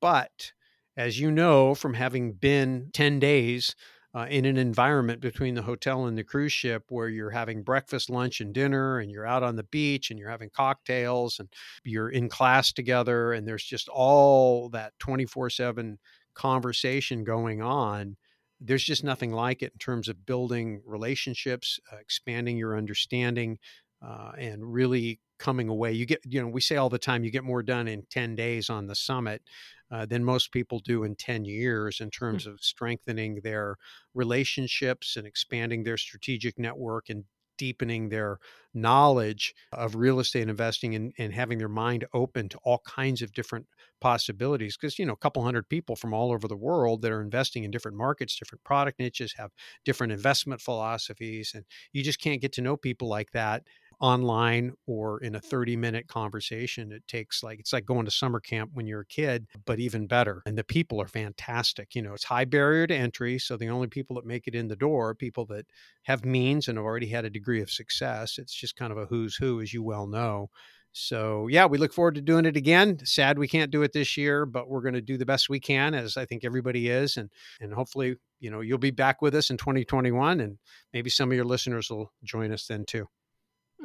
But 0.00 0.52
as 0.96 1.18
you 1.18 1.30
know 1.30 1.74
from 1.74 1.94
having 1.94 2.32
been 2.32 2.90
10 2.92 3.18
days 3.20 3.74
uh, 4.12 4.26
in 4.28 4.44
an 4.44 4.56
environment 4.56 5.20
between 5.20 5.54
the 5.54 5.62
hotel 5.62 6.06
and 6.06 6.18
the 6.18 6.24
cruise 6.24 6.52
ship 6.52 6.84
where 6.88 7.08
you're 7.08 7.30
having 7.30 7.62
breakfast, 7.62 8.10
lunch, 8.10 8.40
and 8.40 8.52
dinner, 8.52 8.98
and 8.98 9.10
you're 9.10 9.26
out 9.26 9.42
on 9.42 9.54
the 9.54 9.62
beach 9.64 10.10
and 10.10 10.18
you're 10.18 10.30
having 10.30 10.50
cocktails 10.50 11.38
and 11.38 11.48
you're 11.84 12.08
in 12.08 12.28
class 12.28 12.72
together, 12.72 13.32
and 13.32 13.46
there's 13.46 13.64
just 13.64 13.88
all 13.88 14.68
that 14.70 14.92
24 14.98 15.50
7 15.50 15.98
conversation 16.34 17.24
going 17.24 17.62
on. 17.62 18.16
There's 18.60 18.84
just 18.84 19.04
nothing 19.04 19.32
like 19.32 19.62
it 19.62 19.72
in 19.72 19.78
terms 19.78 20.08
of 20.08 20.26
building 20.26 20.82
relationships, 20.84 21.78
uh, 21.92 21.96
expanding 21.96 22.56
your 22.56 22.76
understanding, 22.76 23.58
uh, 24.02 24.32
and 24.38 24.72
really 24.72 25.20
coming 25.38 25.68
away. 25.68 25.92
You 25.92 26.06
get, 26.06 26.20
you 26.24 26.40
know, 26.40 26.48
we 26.48 26.60
say 26.60 26.76
all 26.76 26.90
the 26.90 26.98
time, 26.98 27.24
you 27.24 27.30
get 27.30 27.44
more 27.44 27.62
done 27.62 27.88
in 27.88 28.02
10 28.10 28.36
days 28.36 28.68
on 28.68 28.86
the 28.86 28.94
summit 28.94 29.42
uh, 29.90 30.06
than 30.06 30.22
most 30.22 30.52
people 30.52 30.78
do 30.80 31.04
in 31.04 31.16
10 31.16 31.44
years 31.44 32.00
in 32.00 32.06
hmm. 32.06 32.10
terms 32.10 32.44
mm-hmm. 32.44 32.52
of 32.52 32.60
strengthening 32.60 33.40
their 33.42 33.76
relationships 34.14 35.16
and 35.16 35.26
expanding 35.26 35.82
their 35.82 35.96
strategic 35.96 36.58
network 36.58 37.08
and 37.08 37.24
deepening 37.60 38.08
their 38.08 38.38
knowledge 38.72 39.54
of 39.72 39.94
real 39.94 40.18
estate 40.20 40.48
investing 40.48 40.94
and, 40.94 41.12
and 41.18 41.34
having 41.34 41.58
their 41.58 41.68
mind 41.68 42.06
open 42.14 42.48
to 42.48 42.58
all 42.64 42.78
kinds 42.86 43.20
of 43.20 43.32
different 43.34 43.66
possibilities 44.00 44.78
because 44.78 44.98
you 44.98 45.04
know 45.04 45.12
a 45.12 45.16
couple 45.16 45.42
hundred 45.42 45.68
people 45.68 45.94
from 45.94 46.14
all 46.14 46.32
over 46.32 46.48
the 46.48 46.56
world 46.56 47.02
that 47.02 47.12
are 47.12 47.20
investing 47.20 47.64
in 47.64 47.70
different 47.70 47.98
markets 47.98 48.38
different 48.38 48.64
product 48.64 48.98
niches 48.98 49.34
have 49.36 49.50
different 49.84 50.10
investment 50.12 50.60
philosophies 50.60 51.52
and 51.54 51.64
you 51.92 52.02
just 52.02 52.20
can't 52.20 52.40
get 52.40 52.52
to 52.52 52.62
know 52.62 52.76
people 52.78 53.08
like 53.08 53.30
that 53.32 53.62
online 54.00 54.72
or 54.86 55.22
in 55.22 55.34
a 55.34 55.40
30 55.40 55.76
minute 55.76 56.08
conversation. 56.08 56.92
It 56.92 57.06
takes 57.06 57.42
like, 57.42 57.60
it's 57.60 57.72
like 57.72 57.84
going 57.84 58.06
to 58.06 58.10
summer 58.10 58.40
camp 58.40 58.70
when 58.72 58.86
you're 58.86 59.02
a 59.02 59.06
kid, 59.06 59.46
but 59.66 59.78
even 59.78 60.06
better. 60.06 60.42
And 60.46 60.56
the 60.56 60.64
people 60.64 61.00
are 61.00 61.08
fantastic. 61.08 61.94
You 61.94 62.02
know, 62.02 62.14
it's 62.14 62.24
high 62.24 62.46
barrier 62.46 62.86
to 62.86 62.94
entry. 62.94 63.38
So 63.38 63.56
the 63.56 63.68
only 63.68 63.88
people 63.88 64.16
that 64.16 64.26
make 64.26 64.46
it 64.46 64.54
in 64.54 64.68
the 64.68 64.76
door 64.76 65.10
are 65.10 65.14
people 65.14 65.44
that 65.46 65.66
have 66.04 66.24
means 66.24 66.68
and 66.68 66.78
have 66.78 66.84
already 66.84 67.08
had 67.08 67.24
a 67.24 67.30
degree 67.30 67.60
of 67.60 67.70
success. 67.70 68.38
It's 68.38 68.54
just 68.54 68.76
kind 68.76 68.92
of 68.92 68.98
a 68.98 69.06
who's 69.06 69.36
who, 69.36 69.60
as 69.60 69.72
you 69.72 69.82
well 69.82 70.06
know. 70.06 70.48
So 70.92 71.46
yeah, 71.48 71.66
we 71.66 71.78
look 71.78 71.92
forward 71.92 72.16
to 72.16 72.20
doing 72.20 72.46
it 72.46 72.56
again. 72.56 72.98
Sad 73.04 73.38
we 73.38 73.46
can't 73.48 73.70
do 73.70 73.82
it 73.82 73.92
this 73.92 74.16
year, 74.16 74.44
but 74.44 74.68
we're 74.68 74.80
going 74.80 74.94
to 74.94 75.00
do 75.00 75.16
the 75.16 75.26
best 75.26 75.48
we 75.48 75.60
can, 75.60 75.94
as 75.94 76.16
I 76.16 76.24
think 76.24 76.44
everybody 76.44 76.88
is, 76.88 77.16
and 77.16 77.30
and 77.60 77.72
hopefully, 77.72 78.16
you 78.40 78.50
know, 78.50 78.60
you'll 78.60 78.78
be 78.78 78.90
back 78.90 79.22
with 79.22 79.34
us 79.36 79.50
in 79.50 79.56
2021, 79.56 80.40
and 80.40 80.58
maybe 80.92 81.10
some 81.10 81.30
of 81.30 81.36
your 81.36 81.44
listeners 81.44 81.90
will 81.90 82.12
join 82.24 82.52
us 82.52 82.66
then 82.66 82.84
too. 82.84 83.06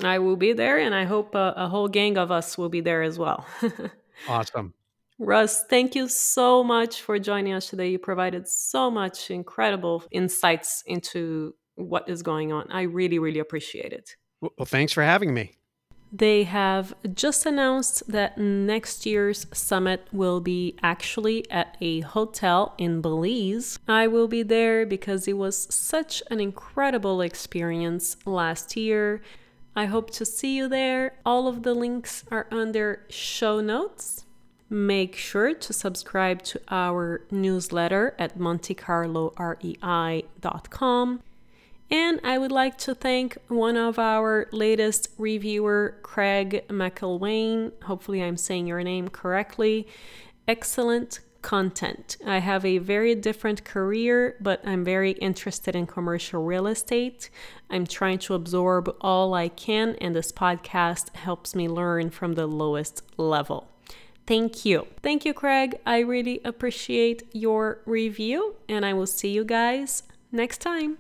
I 0.04 0.20
will 0.20 0.36
be 0.36 0.54
there, 0.54 0.78
and 0.78 0.94
I 0.94 1.06
hope 1.06 1.36
a, 1.36 1.54
a 1.56 1.68
whole 1.68 1.88
gang 1.88 2.18
of 2.18 2.32
us 2.32 2.58
will 2.58 2.70
be 2.70 2.82
there 2.82 3.02
as 3.02 3.18
well. 3.18 3.46
awesome. 4.28 4.74
Russ, 5.18 5.64
thank 5.70 5.96
you 5.96 6.10
so 6.10 6.64
much 6.64 7.02
for 7.02 7.18
joining 7.20 7.54
us 7.54 7.70
today. 7.70 7.90
You 7.90 8.00
provided 8.00 8.48
so 8.48 8.92
much 8.92 9.32
incredible 9.32 10.04
insights 10.12 10.84
into 10.86 11.56
what 11.76 12.10
is 12.10 12.22
going 12.22 12.52
on. 12.52 12.70
I 12.70 12.82
really, 12.82 13.20
really 13.20 13.40
appreciate 13.40 13.94
it. 13.94 14.16
Well, 14.42 14.66
thanks 14.66 14.92
for 14.92 15.04
having 15.04 15.34
me. 15.34 15.54
They 16.12 16.44
have 16.44 16.94
just 17.14 17.46
announced 17.46 18.10
that 18.10 18.38
next 18.38 19.06
year's 19.06 19.48
summit 19.54 20.08
will 20.14 20.40
be 20.40 20.78
actually 20.82 21.50
at 21.52 21.76
a 21.82 22.02
hotel 22.02 22.74
in 22.78 23.02
Belize. 23.02 23.80
I 23.88 24.08
will 24.08 24.28
be 24.28 24.44
there 24.44 24.86
because 24.86 25.28
it 25.28 25.38
was 25.38 25.74
such 25.74 26.24
an 26.32 26.40
incredible 26.40 27.22
experience 27.22 28.16
last 28.26 28.78
year. 28.78 29.22
I 29.76 29.86
hope 29.86 30.12
to 30.12 30.26
see 30.26 30.56
you 30.56 30.70
there. 30.70 31.16
All 31.26 31.48
of 31.48 31.64
the 31.64 31.74
links 31.74 32.24
are 32.32 32.46
under 32.52 33.02
show 33.10 33.60
notes. 33.60 34.26
Make 34.70 35.16
sure 35.16 35.54
to 35.54 35.74
subscribe 35.74 36.42
to 36.44 36.62
our 36.70 37.24
newsletter 37.30 38.16
at 38.18 38.38
montecarlorei.com. 38.38 41.20
And 41.92 42.20
I 42.24 42.40
would 42.40 42.52
like 42.52 42.80
to 42.80 42.96
thank 42.96 43.38
one 43.48 43.78
of 43.78 44.00
our 44.00 44.48
latest 44.52 45.10
reviewer, 45.20 45.98
Craig 46.02 46.66
McElwain. 46.68 47.74
Hopefully, 47.84 48.24
I'm 48.24 48.38
saying 48.38 48.66
your 48.66 48.82
name 48.82 49.10
correctly. 49.10 49.88
Excellent 50.48 51.20
content. 51.46 52.18
I 52.26 52.40
have 52.40 52.66
a 52.66 52.80
very 52.80 53.14
different 53.14 53.64
career, 53.64 54.36
but 54.42 54.60
I'm 54.66 54.84
very 54.84 55.12
interested 55.12 55.76
in 55.76 55.86
commercial 55.86 56.44
real 56.44 56.66
estate. 56.66 57.30
I'm 57.70 57.86
trying 57.86 58.18
to 58.26 58.34
absorb 58.34 58.94
all 59.00 59.36
I 59.36 59.50
can, 59.50 59.96
and 60.02 60.16
this 60.16 60.32
podcast 60.32 61.16
helps 61.16 61.54
me 61.54 61.70
learn 61.70 62.10
from 62.10 62.34
the 62.34 62.48
lowest 62.48 63.04
level. 63.18 63.70
Thank 64.26 64.66
you. 64.66 64.88
Thank 65.04 65.24
you, 65.24 65.36
Craig. 65.36 65.76
I 65.86 66.00
really 66.00 66.42
appreciate 66.44 67.22
your 67.32 67.80
review, 67.86 68.56
and 68.68 68.84
I 68.84 68.94
will 68.94 69.06
see 69.06 69.30
you 69.30 69.46
guys 69.46 70.02
next 70.32 70.62
time. 70.62 70.98